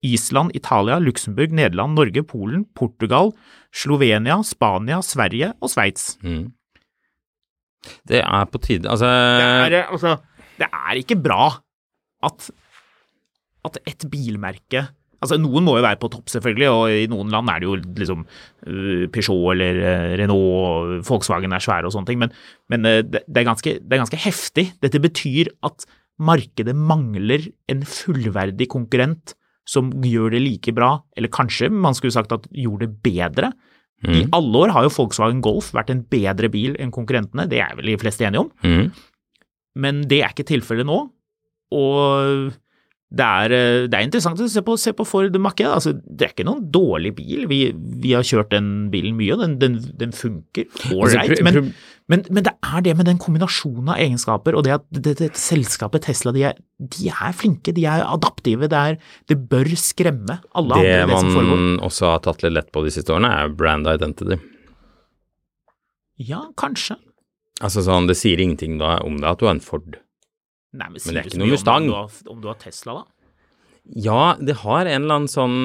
Island, 0.02 0.54
Italia, 0.58 0.98
Luxembourg, 0.98 1.54
Nederland, 1.54 1.94
Norge, 1.94 2.24
Polen, 2.26 2.64
Portugal, 2.74 3.32
Slovenia, 3.74 4.40
Spania, 4.46 5.00
Sverige 5.02 5.52
og 5.60 5.70
Sveits. 5.72 6.16
Mm. 6.22 6.50
Det 8.06 8.20
er 8.22 8.44
på 8.46 8.60
tide 8.62 8.86
Altså 8.86 9.08
Det 9.10 9.74
er, 9.74 9.86
altså, 9.90 10.16
det 10.58 10.68
er 10.70 10.98
ikke 11.00 11.16
bra 11.18 11.48
at, 12.22 12.50
at 13.66 13.78
et 13.90 14.06
bilmerke 14.10 14.84
Altså, 15.22 15.38
Noen 15.38 15.62
må 15.62 15.76
jo 15.78 15.84
være 15.84 16.00
på 16.02 16.10
topp, 16.10 16.26
selvfølgelig, 16.32 16.68
og 16.74 16.90
i 16.90 17.04
noen 17.10 17.28
land 17.30 17.50
er 17.52 17.62
det 17.62 17.68
jo 17.68 17.76
liksom 17.78 18.24
øh, 18.66 19.04
Peugeot 19.14 19.52
eller 19.54 19.76
øh, 19.78 20.14
Renault 20.18 20.48
og 20.66 20.96
Volkswagen 21.06 21.54
er 21.54 21.62
svære 21.62 21.86
og 21.86 21.94
sånne 21.94 22.10
ting, 22.10 22.18
men, 22.18 22.32
men 22.72 22.88
øh, 22.90 23.04
det, 23.06 23.20
det, 23.28 23.38
er 23.38 23.46
ganske, 23.46 23.76
det 23.78 23.94
er 23.94 24.02
ganske 24.02 24.18
heftig. 24.18 24.64
Dette 24.82 24.98
betyr 24.98 25.52
at 25.62 25.86
markedet 26.18 26.74
mangler 26.74 27.46
en 27.70 27.86
fullverdig 27.86 28.66
konkurrent 28.74 29.36
som 29.68 29.90
gjør 30.02 30.32
det 30.34 30.40
like 30.42 30.72
bra, 30.74 30.94
eller 31.16 31.30
kanskje 31.32 31.68
man 31.70 31.94
skulle 31.94 32.14
sagt 32.14 32.32
at 32.34 32.48
gjorde 32.50 32.88
det 32.88 32.96
bedre. 33.06 33.52
I 34.02 34.24
alle 34.34 34.58
år 34.64 34.72
har 34.74 34.82
jo 34.88 34.90
Volkswagen 34.96 35.38
Golf 35.44 35.68
vært 35.76 35.92
en 35.94 36.00
bedre 36.10 36.48
bil 36.50 36.72
enn 36.82 36.90
konkurrentene, 36.90 37.44
det 37.46 37.60
er 37.62 37.76
vel 37.78 37.92
de 37.92 37.98
fleste 38.02 38.24
enige 38.26 38.42
om. 38.42 38.48
Mm. 38.66 38.88
Men 39.78 40.00
det 40.10 40.18
er 40.24 40.32
ikke 40.34 40.48
tilfellet 40.48 40.88
nå, 40.88 40.96
og 41.72 42.50
det 43.12 43.26
er, 43.28 43.52
det 43.92 43.94
er 43.98 44.06
interessant 44.06 44.40
å 44.40 44.48
se 44.48 44.62
på, 44.64 44.74
se 44.80 44.94
på 44.96 45.04
Ford 45.06 45.34
Mach-E. 45.44 45.66
Altså, 45.68 45.92
det 46.00 46.26
er 46.26 46.32
ikke 46.32 46.46
noen 46.48 46.64
dårlig 46.72 47.10
bil. 47.18 47.42
Vi, 47.50 47.58
vi 48.02 48.14
har 48.16 48.24
kjørt 48.24 48.54
den 48.54 48.70
bilen 48.92 49.14
mye, 49.18 49.34
og 49.36 49.42
den, 49.44 49.58
den, 49.60 49.74
den 50.00 50.14
funker 50.16 50.64
Altså, 50.72 50.96
ålreit. 50.96 51.42
Men, 51.44 51.58
pro- 51.58 51.91
men, 52.10 52.24
men 52.34 52.44
det 52.44 52.52
er 52.66 52.82
det 52.84 52.94
med 52.98 53.06
den 53.06 53.20
kombinasjonen 53.22 53.92
av 53.94 54.00
egenskaper, 54.02 54.56
og 54.58 54.64
det 54.66 54.74
at 54.74 54.86
det, 54.90 55.14
det, 55.20 55.28
selskapet 55.38 56.04
Tesla 56.08 56.32
de 56.34 56.46
er, 56.50 56.58
de 56.82 57.10
er 57.12 57.36
flinke, 57.36 57.74
de 57.76 57.86
er 57.88 58.02
adaptive. 58.04 58.68
Det, 58.70 58.80
er, 58.80 58.98
det 59.30 59.38
bør 59.50 59.70
skremme 59.78 60.40
alle 60.58 60.80
Det 60.82 60.96
andre, 61.04 61.06
det 61.12 61.20
som 61.22 61.50
man 61.52 61.78
også 61.86 62.10
har 62.10 62.24
tatt 62.26 62.42
litt 62.44 62.56
lett 62.56 62.72
på 62.74 62.82
de 62.84 62.92
siste 62.94 63.14
årene, 63.14 63.30
er 63.30 63.54
brand 63.54 63.88
identity. 63.90 64.40
Ja, 66.22 66.42
kanskje. 66.58 66.98
Altså 67.62 67.84
sånn, 67.86 68.08
Det 68.10 68.18
sier 68.18 68.40
ingenting 68.42 68.78
da 68.80 68.96
om 69.06 69.20
det 69.22 69.28
at 69.30 69.40
du 69.40 69.46
har 69.46 69.56
en 69.56 69.64
Ford. 69.64 69.96
Nei, 70.72 70.88
men, 70.88 70.98
Men 70.98 71.14
det 71.14 71.20
er 71.20 71.30
ikke 71.30 71.42
noe 71.42 71.52
Mustang. 71.52 71.86
Om 71.86 71.90
du, 71.90 71.96
har, 71.98 72.30
om 72.34 72.42
du 72.42 72.48
har 72.50 72.58
Tesla, 72.60 73.02
da? 73.02 73.04
Ja, 73.82 74.36
det 74.38 74.60
har 74.62 74.86
en 74.86 75.02
eller 75.02 75.18
annen 75.20 75.30
sånn 75.30 75.58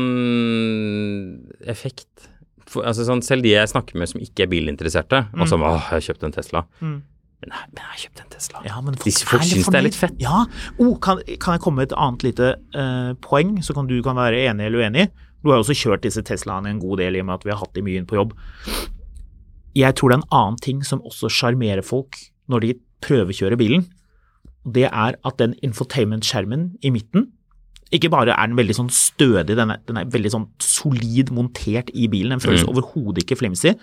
effekt. 1.69 2.30
For, 2.67 2.84
altså 2.88 3.06
sånn, 3.08 3.21
Selv 3.25 3.45
de 3.45 3.53
jeg 3.53 3.69
snakker 3.71 3.99
med 3.99 4.12
som 4.12 4.23
ikke 4.23 4.45
er 4.45 4.51
bilinteresserte, 4.51 5.27
og 5.38 5.47
som 5.49 5.63
jeg 5.63 5.84
har 5.89 6.03
kjøpt 6.10 6.25
en 6.27 6.36
Tesla. 6.36 6.65
Men, 6.82 6.97
nei, 7.45 7.62
men 7.69 7.80
jeg 7.80 7.88
har 7.91 8.01
kjøpt 8.01 8.23
en 8.23 8.34
Tesla. 8.34 8.63
Ja, 8.67 8.82
men 8.84 8.97
de 8.97 9.13
folk 9.30 9.45
syns 9.47 9.69
det 9.71 9.80
er 9.80 9.86
litt 9.86 9.99
fett. 9.99 10.17
Ja. 10.21 10.43
Oh, 10.82 10.97
kan, 11.03 11.21
kan 11.43 11.58
jeg 11.58 11.63
komme 11.63 11.84
med 11.84 11.91
et 11.91 11.97
annet 11.97 12.25
lite 12.27 12.51
uh, 12.75 13.13
poeng, 13.23 13.58
så 13.63 13.75
kan 13.77 13.89
du 13.89 13.95
kan 14.06 14.19
være 14.19 14.43
enig 14.49 14.67
eller 14.67 14.84
uenig? 14.84 15.08
Du 15.43 15.51
har 15.51 15.60
jo 15.60 15.67
også 15.67 15.77
kjørt 15.77 16.03
disse 16.03 16.23
Teslaene 16.25 16.73
en 16.73 16.82
god 16.82 16.99
del 16.99 17.15
i 17.15 17.21
og 17.23 17.30
med 17.30 17.38
at 17.38 17.45
vi 17.45 17.53
har 17.53 17.62
hatt 17.62 17.75
de 17.77 17.86
mye 17.86 18.01
inn 18.01 18.10
på 18.10 18.17
jobb. 18.17 18.34
Jeg 19.77 19.95
tror 19.95 20.10
det 20.10 20.17
er 20.17 20.23
en 20.23 20.36
annen 20.39 20.60
ting 20.65 20.82
som 20.86 21.03
også 21.06 21.30
sjarmerer 21.32 21.86
folk 21.86 22.17
når 22.51 22.65
de 22.65 22.73
prøvekjører 23.06 23.60
bilen. 23.60 23.86
Det 24.67 24.88
er 24.89 25.15
at 25.15 25.39
den 25.39 25.53
infotainment-skjermen 25.63 26.71
i 26.84 26.91
midten 26.91 27.30
ikke 27.95 28.12
bare 28.12 28.36
er 28.36 28.50
den 28.50 28.58
veldig 28.60 28.76
sånn 28.76 28.89
stødig, 28.91 29.56
den 29.56 29.71
er, 29.71 29.80
den 29.88 30.00
er 30.02 30.10
veldig 30.12 30.32
sånn 30.34 30.47
solid 30.63 31.32
montert 31.36 31.91
i 31.95 32.10
bilen. 32.12 32.36
Den 32.36 32.43
føles 32.43 32.65
overhodet 32.67 33.23
ikke 33.23 33.39
flimsy. 33.39 33.76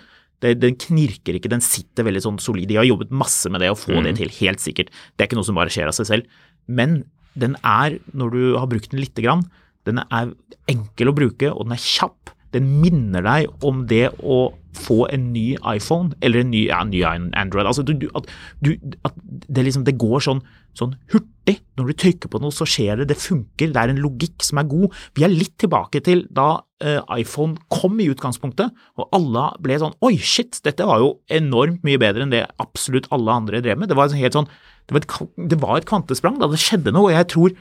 Det, 0.43 0.51
den 0.59 0.75
knirker 0.77 1.37
ikke, 1.37 1.49
den 1.49 1.63
sitter 1.63 2.05
veldig 2.05 2.21
sånn 2.25 2.39
solid. 2.43 2.67
De 2.69 2.77
har 2.77 2.85
jobbet 2.85 3.13
masse 3.15 3.49
med 3.49 3.63
det 3.63 3.71
å 3.73 3.79
få 3.79 4.03
det 4.05 4.17
til, 4.19 4.29
helt 4.41 4.61
sikkert. 4.61 4.91
Det 5.15 5.25
er 5.25 5.29
ikke 5.29 5.39
noe 5.39 5.47
som 5.47 5.57
bare 5.57 5.73
skjer 5.73 5.89
av 5.89 5.97
seg 5.97 6.09
selv. 6.11 6.41
Men 6.67 7.03
den 7.39 7.57
er, 7.65 7.97
når 8.13 8.35
du 8.35 8.43
har 8.59 8.69
brukt 8.71 8.91
den 8.91 9.01
lite 9.01 9.23
grann, 9.25 9.45
den 9.87 10.01
er 10.05 10.33
enkel 10.71 11.11
å 11.11 11.15
bruke, 11.17 11.49
og 11.51 11.65
den 11.67 11.77
er 11.77 11.81
kjapp. 11.81 12.34
Den 12.55 12.69
minner 12.81 13.25
deg 13.25 13.65
om 13.65 13.85
det 13.89 14.07
å 14.23 14.47
få 14.75 15.05
en 15.13 15.29
ny 15.33 15.53
iPhone, 15.71 16.11
eller 16.25 16.43
en 16.43 16.51
ny, 16.51 16.65
ja, 16.67 16.81
ny 16.87 17.01
Android. 17.05 17.67
Altså, 17.67 17.85
du, 17.85 18.07
at, 18.17 18.27
du, 18.63 18.73
at 19.07 19.15
det, 19.23 19.63
liksom, 19.67 19.85
det 19.87 19.95
går 20.01 20.23
sånn, 20.25 20.41
sånn 20.75 20.97
hurtig. 21.13 21.59
Når 21.79 21.89
du 21.91 21.97
trykker 22.01 22.31
på 22.31 22.41
noe, 22.43 22.53
så 22.55 22.67
skjer 22.67 23.01
det. 23.01 23.09
Det 23.13 23.19
funker. 23.21 23.71
Det 23.71 23.81
er 23.81 23.93
en 23.93 24.01
logikk 24.03 24.43
som 24.43 24.59
er 24.59 24.69
god. 24.71 24.95
Vi 25.15 25.25
er 25.27 25.33
litt 25.33 25.55
tilbake 25.61 26.01
til 26.03 26.25
da 26.33 26.49
eh, 26.83 26.99
iPhone 27.15 27.59
kom 27.71 27.99
i 28.03 28.09
utgangspunktet, 28.11 28.75
og 28.99 29.15
alle 29.15 29.49
ble 29.63 29.79
sånn 29.81 29.95
Oi, 30.05 30.15
shit, 30.19 30.59
dette 30.65 30.87
var 30.87 31.03
jo 31.03 31.17
enormt 31.31 31.85
mye 31.87 32.01
bedre 32.01 32.25
enn 32.25 32.33
det 32.35 32.45
absolutt 32.63 33.09
alle 33.15 33.39
andre 33.43 33.63
drev 33.63 33.79
med. 33.79 33.91
Det 33.91 33.99
var 33.99 34.15
helt 34.15 34.39
sånn 34.39 34.51
det 34.85 34.93
var 34.93 35.01
et, 35.01 35.37
det 35.49 35.57
var 35.63 35.79
et 35.79 35.87
kvantesprang 35.89 36.35
da 36.37 36.49
det 36.51 36.61
skjedde 36.61 36.91
noe, 36.93 37.09
og 37.09 37.15
jeg 37.15 37.29
tror 37.31 37.55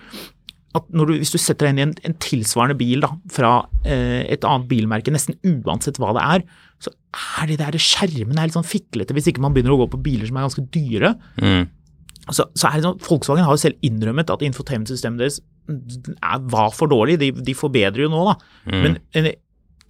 at 0.74 0.88
du, 0.90 1.12
hvis 1.14 1.30
du 1.30 1.38
setter 1.38 1.68
deg 1.68 1.74
inn 1.74 1.80
i 1.80 1.84
en, 1.86 1.94
en 2.08 2.16
tilsvarende 2.22 2.76
bil 2.78 3.04
da, 3.04 3.12
fra 3.30 3.52
eh, 3.86 4.24
et 4.34 4.44
annet 4.48 4.66
bilmerke, 4.70 5.12
nesten 5.14 5.38
uansett 5.46 6.00
hva 6.02 6.10
det 6.16 6.24
er, 6.24 6.44
så 6.82 6.90
er 7.38 7.50
de 7.50 7.58
der 7.60 7.78
skjermene 7.78 8.42
er 8.42 8.50
litt 8.50 8.56
sånn 8.56 8.66
fiklete 8.66 9.14
hvis 9.14 9.30
ikke 9.30 9.44
man 9.44 9.54
begynner 9.54 9.76
å 9.76 9.84
gå 9.84 9.92
på 9.92 10.02
biler 10.02 10.26
som 10.28 10.40
er 10.40 10.48
ganske 10.48 10.66
dyre. 10.74 11.14
Mm. 11.38 11.68
Så, 12.32 12.48
så 12.56 12.68
er 12.68 12.78
det 12.80 12.88
sånn, 12.88 13.00
Volkswagen 13.04 13.46
har 13.46 13.54
jo 13.54 13.62
selv 13.62 13.86
innrømmet 13.86 14.32
at 14.32 14.42
infotainment-systemet 14.46 15.22
deres 15.22 15.40
er, 15.70 16.44
var 16.52 16.74
for 16.74 16.90
dårlig. 16.90 17.18
De, 17.22 17.30
de 17.44 17.56
forbedrer 17.56 18.06
jo 18.06 18.12
nå, 18.12 18.26
da. 18.32 18.36
Men 18.72 18.98
eh, 19.14 19.34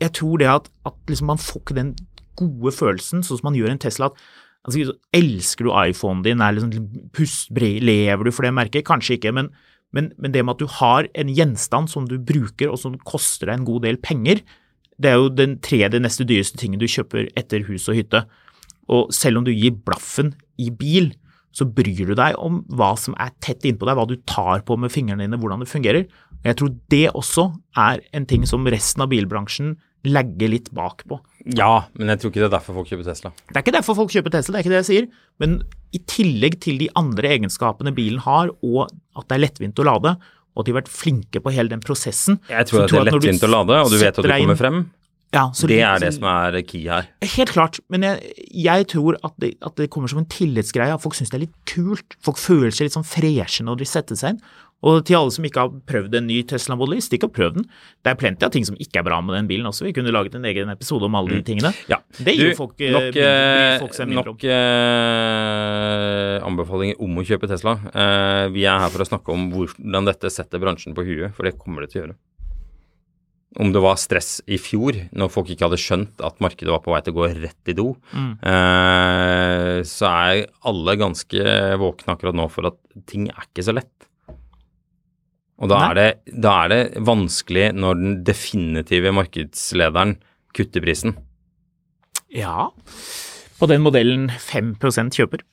jeg 0.02 0.16
tror 0.18 0.40
det 0.42 0.50
at, 0.50 0.72
at 0.88 0.96
liksom 1.08 1.30
man 1.32 1.40
får 1.40 1.62
ikke 1.62 1.78
den 1.78 1.94
gode 2.38 2.74
følelsen, 2.74 3.22
sånn 3.24 3.40
som 3.40 3.48
man 3.48 3.58
gjør 3.58 3.72
en 3.72 3.80
Tesla. 3.82 4.10
at 4.10 4.66
altså, 4.66 4.96
Elsker 5.14 5.68
du 5.68 5.72
iPhonen 5.72 6.24
din? 6.26 6.42
Er 6.42 6.56
liksom, 6.58 6.90
pust, 7.14 7.54
lever 7.54 8.26
du 8.26 8.34
for 8.34 8.46
det 8.46 8.54
merket? 8.56 8.86
Kanskje 8.88 9.16
ikke, 9.18 9.32
men, 9.36 9.52
men, 9.94 10.10
men 10.18 10.34
det 10.34 10.42
med 10.42 10.56
at 10.56 10.62
du 10.62 10.70
har 10.80 11.08
en 11.14 11.30
gjenstand 11.30 11.90
som 11.92 12.08
du 12.10 12.18
bruker, 12.18 12.70
og 12.70 12.80
som 12.82 12.98
koster 13.06 13.48
deg 13.48 13.60
en 13.60 13.68
god 13.68 13.84
del 13.86 13.98
penger, 14.02 14.42
det 15.00 15.10
er 15.10 15.18
jo 15.18 15.30
den 15.32 15.58
tredje 15.62 16.00
neste 16.02 16.26
dyreste 16.26 16.58
tingen 16.60 16.82
du 16.82 16.86
kjøper 16.90 17.28
etter 17.38 17.64
hus 17.68 17.88
og 17.90 17.98
hytte. 17.98 18.24
Og 18.90 19.10
selv 19.14 19.40
om 19.40 19.46
du 19.46 19.52
gir 19.54 19.74
blaffen 19.86 20.34
i 20.60 20.70
bil, 20.70 21.12
så 21.54 21.66
bryr 21.70 22.10
du 22.10 22.14
deg 22.18 22.36
om 22.42 22.62
hva 22.74 22.92
som 22.98 23.14
er 23.22 23.32
tett 23.44 23.64
innpå 23.68 23.86
deg, 23.86 23.96
hva 23.98 24.08
du 24.10 24.16
tar 24.26 24.64
på 24.66 24.76
med 24.80 24.92
fingrene 24.92 25.24
dine, 25.24 25.38
hvordan 25.40 25.62
det 25.62 25.70
fungerer. 25.70 26.06
Jeg 26.44 26.58
tror 26.60 26.72
det 26.92 27.06
også 27.14 27.48
er 27.80 28.02
en 28.16 28.26
ting 28.28 28.44
som 28.48 28.66
resten 28.68 29.04
av 29.04 29.12
bilbransjen 29.12 29.76
legger 30.04 30.50
litt 30.52 30.68
bak 30.76 31.06
på. 31.08 31.18
Ja, 31.56 31.86
men 31.96 32.10
jeg 32.12 32.20
tror 32.20 32.32
ikke 32.32 32.42
det 32.42 32.48
er 32.50 32.56
derfor 32.58 32.76
folk 32.80 32.90
kjøper 32.90 33.06
Tesla. 33.08 33.32
Det 33.48 33.56
er 33.56 33.64
ikke 33.64 33.76
derfor 33.78 33.96
folk 33.98 34.12
kjøper 34.12 34.34
Tesla, 34.34 34.54
det 34.54 34.60
er 34.60 34.66
ikke 34.66 34.74
det 34.74 34.80
jeg 34.82 34.90
sier, 34.90 35.08
men 35.40 35.56
i 35.96 36.00
tillegg 36.10 36.58
til 36.64 36.80
de 36.82 36.90
andre 36.98 37.30
egenskapene 37.36 37.94
bilen 37.96 38.20
har, 38.24 38.52
og 38.64 38.90
at 39.16 39.28
det 39.30 39.38
er 39.38 39.44
lettvint 39.46 39.80
å 39.80 39.86
lade, 39.88 40.14
og 40.54 40.62
at 40.62 40.68
de 40.68 40.74
har 40.74 40.82
vært 40.82 40.92
flinke 40.92 41.40
på 41.42 41.52
hele 41.54 41.72
den 41.72 41.82
prosessen 41.82 42.38
Jeg 42.46 42.68
tror 42.68 42.84
så 42.84 42.90
tror 42.90 43.00
det 43.00 43.14
er 43.14 43.18
lettvint 43.18 43.46
å 43.46 43.50
lade, 43.50 43.80
og 43.86 43.90
du 43.90 43.98
vet 43.98 44.20
at 44.20 44.26
du 44.26 44.30
kommer 44.30 44.60
frem. 44.60 44.84
Ja, 45.34 45.48
så 45.50 45.66
Det 45.68 45.80
er 45.82 45.98
det 45.98 46.12
sånn- 46.14 46.20
som 46.22 46.28
er 46.30 46.62
key 46.62 46.84
her. 46.86 47.08
Helt 47.34 47.50
klart, 47.50 47.80
men 47.90 48.06
jeg, 48.06 48.34
jeg 48.54 48.86
tror 48.94 49.18
at 49.26 49.34
det, 49.42 49.56
at 49.60 49.74
det 49.76 49.90
kommer 49.90 50.08
som 50.08 50.20
en 50.22 50.30
tillitsgreie. 50.30 50.94
At 50.94 51.02
folk 51.02 51.16
syns 51.18 51.30
det 51.34 51.40
er 51.42 51.46
litt 51.48 51.58
kult. 51.66 52.14
Folk 52.22 52.38
føler 52.38 52.70
seg 52.70 52.86
litt 52.86 52.94
sånn 52.96 53.04
freshe 53.08 53.66
når 53.66 53.82
de 53.82 53.84
setter 53.90 54.14
seg 54.20 54.36
inn. 54.36 54.40
Og 54.84 54.98
til 55.08 55.16
alle 55.16 55.32
som 55.32 55.44
ikke 55.48 55.62
har 55.62 55.70
prøvd 55.88 56.14
en 56.18 56.26
ny 56.28 56.42
Tesla 56.44 56.74
Model 56.76 56.98
Y, 56.98 57.00
stikk 57.00 57.22
og 57.24 57.32
prøv 57.32 57.54
den. 57.54 57.64
Det 58.04 58.10
er 58.12 58.18
plenty 58.20 58.44
av 58.44 58.50
ting 58.52 58.66
som 58.68 58.76
ikke 58.76 59.00
er 59.00 59.06
bra 59.06 59.16
med 59.24 59.32
den 59.34 59.46
bilen 59.48 59.64
også. 59.70 59.86
Vi 59.86 59.94
kunne 59.96 60.12
laget 60.12 60.34
en 60.36 60.44
egen 60.44 60.68
episode 60.68 61.06
om 61.08 61.14
alle 61.16 61.38
de 61.38 61.42
tingene. 61.46 61.70
Mm. 61.72 61.88
Ja. 61.88 61.98
Det 62.18 62.34
gir 62.36 62.50
jo 62.50 62.56
folk, 62.58 62.74
eh, 62.84 62.90
nok, 62.92 63.06
mindre- 63.14 63.24
eh, 63.24 63.78
folk 63.80 63.94
seg 63.96 64.08
mindre 64.12 64.26
nok 64.34 64.44
eh, 64.44 66.38
anbefalinger 66.44 67.00
om 67.00 67.16
å 67.20 67.24
kjøpe 67.26 67.48
Tesla. 67.50 67.76
Eh, 67.94 68.48
vi 68.54 68.66
er 68.68 68.78
her 68.84 68.92
for 68.92 69.04
å 69.04 69.08
snakke 69.08 69.32
om 69.34 69.48
hvordan 69.54 70.04
dette 70.10 70.30
setter 70.32 70.60
bransjen 70.62 70.94
på 70.96 71.04
huet, 71.06 71.34
for 71.34 71.44
det 71.48 71.56
kommer 71.58 71.80
det 71.86 71.90
til 71.94 72.02
å 72.02 72.04
gjøre. 72.04 72.16
Om 73.60 73.70
det 73.70 73.80
var 73.84 73.94
stress 74.02 74.40
i 74.50 74.56
fjor, 74.58 74.96
når 75.14 75.30
folk 75.30 75.50
ikke 75.54 75.68
hadde 75.68 75.78
skjønt 75.78 76.22
at 76.26 76.40
markedet 76.42 76.72
var 76.72 76.80
på 76.82 76.90
vei 76.90 77.00
til 77.06 77.14
å 77.14 77.18
gå 77.20 77.28
rett 77.38 77.70
i 77.70 77.74
do, 77.78 77.92
Mm. 78.14 78.32
eh, 78.42 79.82
så 79.86 80.08
er 80.10 80.46
alle 80.66 80.96
ganske 80.98 81.44
våkne 81.78 82.16
akkurat 82.16 82.34
nå 82.34 82.48
for 82.50 82.66
at 82.66 82.78
ting 83.06 83.28
er 83.30 83.46
ikke 83.46 83.62
så 83.62 83.74
lett. 83.76 84.08
Og 85.62 85.68
da 85.70 85.78
er, 85.92 85.94
det, 85.94 86.34
da 86.42 86.64
er 86.64 86.68
det 86.72 86.80
vanskelig 87.06 87.68
når 87.78 87.94
den 88.00 88.16
definitive 88.26 89.12
markedslederen 89.14 90.16
kutter 90.52 90.82
prisen. 90.82 91.14
Ja. 92.34 92.70
På 93.60 93.68
den 93.70 93.84
modellen 93.86 94.26
5% 94.34 95.14
kjøper. 95.14 95.44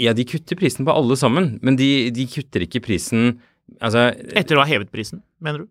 Ja, 0.00 0.14
de 0.16 0.24
kutter 0.24 0.56
prisen 0.56 0.86
på 0.88 0.94
alle 0.96 1.18
sammen, 1.20 1.58
men 1.60 1.76
de, 1.76 2.08
de 2.16 2.24
kutter 2.32 2.64
ikke 2.64 2.80
prisen 2.88 3.34
Altså, 3.78 4.08
Etter 4.34 4.56
å 4.58 4.64
ha 4.64 4.66
hevet 4.66 4.88
prisen, 4.90 5.20
mener 5.38 5.62
du? 5.62 5.68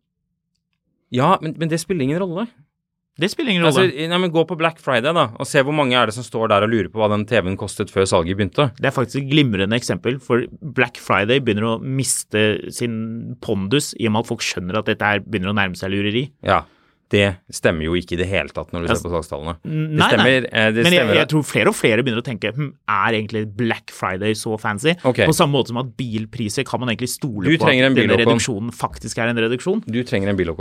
Ja, 1.15 1.37
men, 1.41 1.55
men 1.57 1.69
det 1.71 1.79
spiller 1.81 2.05
ingen 2.05 2.19
rolle. 2.21 2.47
Det 3.19 3.27
spiller 3.33 3.51
ingen 3.51 3.65
Altså, 3.67 3.81
rolle. 3.83 4.07
nei, 4.07 4.17
men 4.23 4.31
Gå 4.31 4.45
på 4.47 4.55
Black 4.55 4.77
Friday 4.79 5.11
da, 5.15 5.25
og 5.35 5.47
se 5.49 5.59
hvor 5.67 5.75
mange 5.75 5.97
er 5.99 6.07
det 6.07 6.15
som 6.15 6.23
står 6.23 6.47
der 6.53 6.63
og 6.63 6.71
lurer 6.71 6.87
på 6.93 7.01
hva 7.01 7.09
den 7.11 7.25
TV-en 7.27 7.57
kostet 7.59 7.91
før 7.91 8.05
salget 8.07 8.37
begynte. 8.39 8.69
Det 8.79 8.87
er 8.87 8.95
faktisk 8.95 9.19
et 9.25 9.29
glimrende 9.33 9.75
eksempel, 9.75 10.21
for 10.23 10.45
Black 10.61 11.01
Friday 11.03 11.41
begynner 11.43 11.67
å 11.73 11.77
miste 11.83 12.45
sin 12.71 13.35
pondus 13.43 13.91
i 13.99 14.07
og 14.07 14.13
med 14.15 14.23
at 14.23 14.29
folk 14.31 14.45
skjønner 14.45 14.79
at 14.79 14.87
dette 14.87 15.03
her 15.03 15.19
begynner 15.25 15.51
å 15.51 15.57
nærme 15.59 15.75
seg 15.75 15.91
lureri. 15.91 16.29
Ja, 16.47 16.61
det 17.09 17.25
stemmer 17.53 17.87
jo 17.87 17.95
ikke 17.97 18.13
i 18.13 18.19
det 18.21 18.27
hele 18.29 18.53
tatt 18.53 18.69
når 18.73 18.83
du 18.85 18.89
Altså, 18.91 19.01
ser 19.01 19.09
på 19.09 19.13
salgstallene. 19.15 19.55
Nei, 19.65 20.09
stemmer. 20.11 20.27
nei. 20.29 20.51
eh, 20.51 20.71
Det 20.75 20.83
Men 20.85 20.93
jeg, 20.93 21.01
stemmer. 21.01 21.17
jeg 21.17 21.29
tror 21.31 21.43
flere 21.49 21.71
og 21.71 21.77
flere 21.77 22.03
begynner 22.05 22.21
å 22.21 22.27
tenke 22.27 22.51
hm, 22.53 22.69
er 22.85 23.17
egentlig 23.17 23.43
Black 23.57 23.89
Friday 23.95 24.37
så 24.37 24.59
fancy? 24.61 24.93
Okay. 25.01 25.25
På 25.25 25.33
samme 25.33 25.57
måte 25.57 25.73
som 25.73 25.81
at 25.81 25.89
bilpriser 25.97 26.67
kan 26.69 26.79
man 26.83 26.89
egentlig 26.93 27.09
stole 27.15 27.49
Du 27.49 27.57
på 27.57 27.65
at 27.65 27.73
denne 27.73 28.19
reduksjonen 28.21 28.69
faktisk 28.75 29.17
er 29.17 29.33
en 29.33 29.41
reduksjon? 29.41 29.81
Du 29.89 30.03
trenger 30.03 30.29
en 30.29 30.37
bil, 30.37 30.53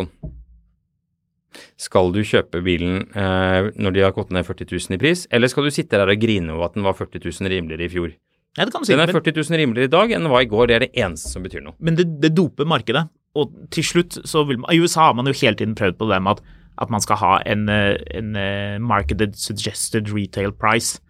Skal 1.78 2.12
du 2.12 2.20
kjøpe 2.26 2.60
bilen 2.64 3.04
eh, 3.16 3.68
når 3.76 3.94
de 3.94 4.02
har 4.04 4.12
gått 4.16 4.32
ned 4.34 4.46
40 4.46 4.68
000 4.72 4.96
i 4.96 5.00
pris, 5.00 5.26
eller 5.30 5.48
skal 5.50 5.64
du 5.68 5.70
sitte 5.74 5.96
der 6.00 6.10
og 6.10 6.20
grine 6.20 6.54
over 6.54 6.68
at 6.68 6.74
den 6.78 6.84
var 6.86 6.96
40 6.98 7.20
000 7.24 7.52
rimeligere 7.52 7.86
i 7.86 7.92
fjor? 7.92 8.10
Nei, 8.58 8.64
det 8.66 8.74
si, 8.82 8.92
Den 8.94 9.04
er 9.04 9.12
40 9.12 9.36
000 9.36 9.60
rimeligere 9.60 9.88
i 9.88 9.92
dag 9.92 10.12
enn 10.16 10.24
den 10.26 10.32
var 10.32 10.42
i 10.42 10.48
går, 10.50 10.66
det 10.70 10.76
er 10.76 10.84
det 10.86 10.90
eneste 10.98 11.30
som 11.30 11.44
betyr 11.44 11.62
noe. 11.62 11.76
men 11.78 11.94
det, 11.98 12.08
det 12.22 12.32
doper 12.34 12.66
markedet. 12.68 13.06
Og 13.36 13.52
til 13.70 13.84
slutt 13.84 14.18
så 14.24 14.44
vil 14.48 14.58
man 14.58 14.70
I 14.74 14.80
USA 14.80 15.00
har 15.10 15.14
man 15.14 15.26
jo 15.26 15.32
hele 15.32 15.54
tiden 15.56 15.74
prøvd 15.74 15.98
på 15.98 16.08
det 16.10 16.22
med 16.22 16.38
at, 16.38 16.42
at 16.80 16.90
man 16.90 17.00
skal 17.00 17.16
ha 17.16 17.34
en, 17.46 17.68
eh, 17.68 17.96
en 18.14 18.36
eh, 18.36 18.78
Marketed 18.78 19.34
Suggested 19.36 20.08
Retail 20.14 20.52
Price, 20.52 21.00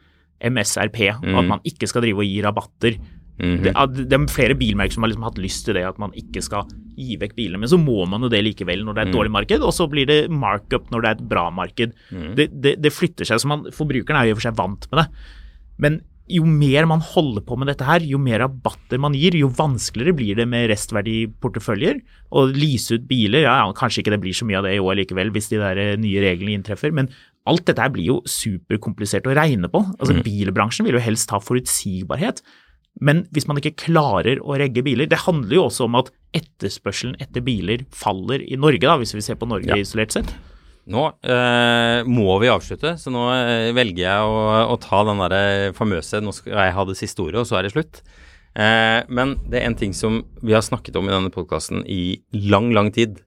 MSRP, 0.41 1.01
og 1.19 1.25
Mm. 1.29 1.39
at 1.39 1.45
man 1.49 1.61
ikke 1.65 1.87
skal 1.89 2.03
drive 2.03 2.19
og 2.19 2.25
gi 2.25 2.43
rabatter. 2.43 2.99
Mhm. 3.39 3.63
det, 3.63 3.73
det 4.11 4.13
er 4.13 4.27
flere 4.27 4.55
bilmerker 4.59 4.93
som 4.93 5.03
har 5.05 5.11
liksom 5.13 5.23
hatt 5.23 5.39
lyst 5.39 5.65
til 5.65 5.75
det, 5.75 5.85
at 5.87 5.99
man 5.99 6.11
ikke 6.13 6.43
skal 6.43 6.65
gi 6.99 7.17
vekk 7.21 7.37
bilene. 7.37 7.59
Men 7.63 7.69
så 7.71 7.79
må 7.79 8.05
man 8.11 8.21
jo 8.23 8.29
det 8.29 8.43
likevel 8.43 8.83
når 8.85 8.95
det 8.95 8.99
er 8.99 9.07
et 9.07 9.15
Mm. 9.15 9.19
dårlig 9.21 9.31
marked, 9.31 9.63
og 9.63 9.73
så 9.73 9.87
blir 9.89 10.07
det 10.07 10.29
markup 10.31 10.91
når 10.91 11.01
det 11.03 11.09
er 11.09 11.15
et 11.23 11.29
bra 11.29 11.49
marked. 11.51 11.93
Mm. 12.11 12.35
Det, 12.35 12.49
det, 12.61 12.83
det 12.83 12.93
flytter 12.93 13.25
seg, 13.25 13.39
så 13.39 13.47
man, 13.47 13.63
forbrukeren 13.71 14.17
er 14.19 14.25
jo 14.27 14.31
i 14.31 14.33
og 14.33 14.41
for 14.43 14.49
seg 14.51 14.57
vant 14.59 14.89
med 14.91 15.05
det. 15.05 15.09
Men 15.79 16.01
jo 16.29 16.45
mer 16.45 16.87
man 16.89 17.01
holder 17.05 17.43
på 17.47 17.57
med 17.59 17.71
dette 17.71 17.87
her, 17.89 18.05
jo 18.05 18.19
mer 18.21 18.43
rabatter 18.45 19.01
man 19.01 19.17
gir, 19.17 19.37
jo 19.39 19.49
vanskeligere 19.55 20.17
blir 20.19 20.39
det 20.39 20.47
med 20.51 20.69
restverdiporteføljer. 20.71 22.01
Å 22.37 22.45
lease 22.53 22.99
ut 22.99 23.09
biler, 23.09 23.47
ja, 23.47 23.57
kanskje 23.77 24.03
ikke 24.03 24.15
det 24.15 24.21
blir 24.23 24.37
så 24.37 24.49
mye 24.49 24.61
av 24.61 24.69
det 24.69 24.77
i 24.77 24.83
år 24.83 25.01
likevel, 25.01 25.33
hvis 25.35 25.51
de 25.53 25.61
der 25.63 25.81
eh, 25.83 25.97
nye 26.01 26.23
reglene 26.25 26.59
inntreffer. 26.59 26.93
Men 26.95 27.11
alt 27.49 27.65
dette 27.69 27.83
her 27.83 27.93
blir 27.95 28.11
jo 28.11 28.19
superkomplisert 28.29 29.29
å 29.29 29.37
regne 29.39 29.71
på. 29.73 29.83
Altså 29.99 30.19
Bilbransjen 30.25 30.89
vil 30.89 30.99
jo 30.99 31.05
helst 31.05 31.33
ha 31.35 31.41
forutsigbarhet. 31.41 32.43
Men 33.01 33.25
hvis 33.33 33.47
man 33.49 33.61
ikke 33.61 33.77
klarer 33.79 34.41
å 34.43 34.57
regge 34.59 34.83
biler 34.83 35.07
Det 35.07 35.21
handler 35.23 35.55
jo 35.55 35.67
også 35.69 35.85
om 35.87 35.95
at 36.01 36.09
etterspørselen 36.35 37.15
etter 37.23 37.45
biler 37.47 37.85
faller 37.95 38.43
i 38.43 38.59
Norge, 38.59 38.83
da, 38.83 38.97
hvis 38.99 39.15
vi 39.15 39.23
ser 39.23 39.39
på 39.39 39.47
Norge 39.47 39.71
Ja. 39.71 39.77
isolert 39.79 40.11
sett. 40.17 40.33
Nå 40.89 41.03
eh, 41.21 42.07
må 42.09 42.39
vi 42.41 42.49
avslutte, 42.49 42.95
så 42.97 43.13
nå 43.13 43.27
eh, 43.35 43.71
velger 43.77 44.07
jeg 44.07 44.25
å, 44.25 44.39
å 44.73 44.77
ta 44.81 45.03
den 45.05 45.21
der 45.21 45.75
famøse 45.77 46.23
'nå 46.25 46.33
skal 46.33 46.57
jeg 46.57 46.77
ha 46.79 46.85
det 46.89 46.97
siste 46.97 47.27
ordet', 47.27 47.43
og 47.43 47.49
så 47.51 47.59
er 47.59 47.67
det 47.67 47.75
slutt. 47.75 48.01
Eh, 48.57 49.05
men 49.13 49.37
det 49.47 49.61
er 49.61 49.69
en 49.69 49.77
ting 49.79 49.93
som 49.95 50.23
vi 50.41 50.55
har 50.57 50.65
snakket 50.65 50.97
om 50.97 51.09
i 51.09 51.13
denne 51.13 51.33
podkasten 51.35 51.85
i 51.85 52.19
lang, 52.33 52.73
lang 52.73 52.89
tid. 52.95 53.21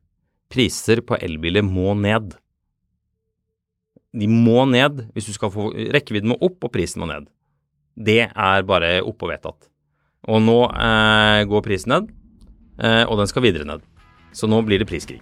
Priser 0.52 1.04
på 1.06 1.19
elbiler 1.21 1.63
må 1.63 1.93
ned. 1.95 2.34
De 4.12 4.28
må 4.28 4.65
ned 4.67 5.06
hvis 5.15 5.30
du 5.30 5.36
skal 5.38 5.54
få 5.54 5.69
Rekkevidden 5.71 6.34
må 6.34 6.39
opp, 6.41 6.60
og 6.65 6.74
prisen 6.74 7.04
må 7.04 7.08
ned. 7.12 7.30
Det 7.95 8.26
er 8.28 8.65
bare 8.67 8.97
oppe 9.06 9.28
og 9.28 9.32
vedtatt. 9.36 9.69
Og 10.32 10.41
nå 10.43 10.58
eh, 10.74 11.45
går 11.50 11.63
prisen 11.65 11.93
ned, 11.93 12.12
eh, 12.82 13.06
og 13.06 13.21
den 13.21 13.30
skal 13.32 13.45
videre 13.45 13.69
ned. 13.69 13.86
Så 14.36 14.50
nå 14.50 14.60
blir 14.65 14.82
det 14.82 14.89
priskrig. 14.89 15.21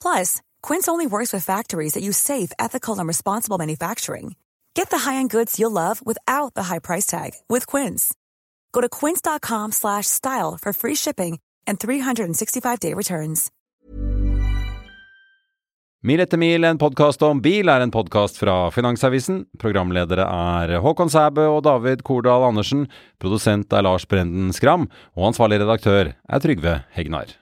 Plus, 0.00 0.40
Quince 0.62 0.88
only 0.88 1.06
works 1.06 1.32
with 1.32 1.44
factories 1.44 1.94
that 1.94 2.02
use 2.02 2.18
safe, 2.18 2.52
ethical, 2.58 2.98
and 2.98 3.08
responsible 3.08 3.58
manufacturing. 3.58 4.36
Get 4.74 4.90
the 4.90 4.98
high-end 4.98 5.30
goods 5.30 5.58
you'll 5.58 5.72
love 5.72 6.04
without 6.04 6.54
the 6.54 6.64
high 6.64 6.80
price 6.80 7.06
tag 7.06 7.30
with 7.48 7.66
Quince. 7.66 8.14
Go 8.72 8.82
to 8.82 8.88
quince.com 8.88 9.72
slash 9.72 10.06
style 10.06 10.58
for 10.60 10.72
free 10.72 10.94
shipping 10.94 11.38
and 11.66 11.78
365-day 11.80 12.92
returns. 12.94 13.50
Mil 16.04 16.20
etter 16.20 16.38
mil, 16.38 16.62
en 16.68 16.78
podkast 16.78 17.24
om 17.26 17.40
bil, 17.42 17.66
er 17.72 17.82
en 17.82 17.90
podkast 17.90 18.36
fra 18.38 18.68
Finansavisen. 18.70 19.40
Programledere 19.58 20.22
er 20.28 20.76
Håkon 20.84 21.10
Sæbø 21.10 21.48
og 21.56 21.64
David 21.66 22.04
Kordal 22.06 22.44
Andersen. 22.46 22.84
Produsent 23.18 23.72
er 23.72 23.82
Lars 23.88 24.06
Brenden 24.06 24.52
Skram. 24.54 24.86
Og 25.16 25.32
ansvarlig 25.32 25.58
redaktør 25.64 26.12
er 26.12 26.44
Trygve 26.44 26.78
Hegnar. 26.94 27.34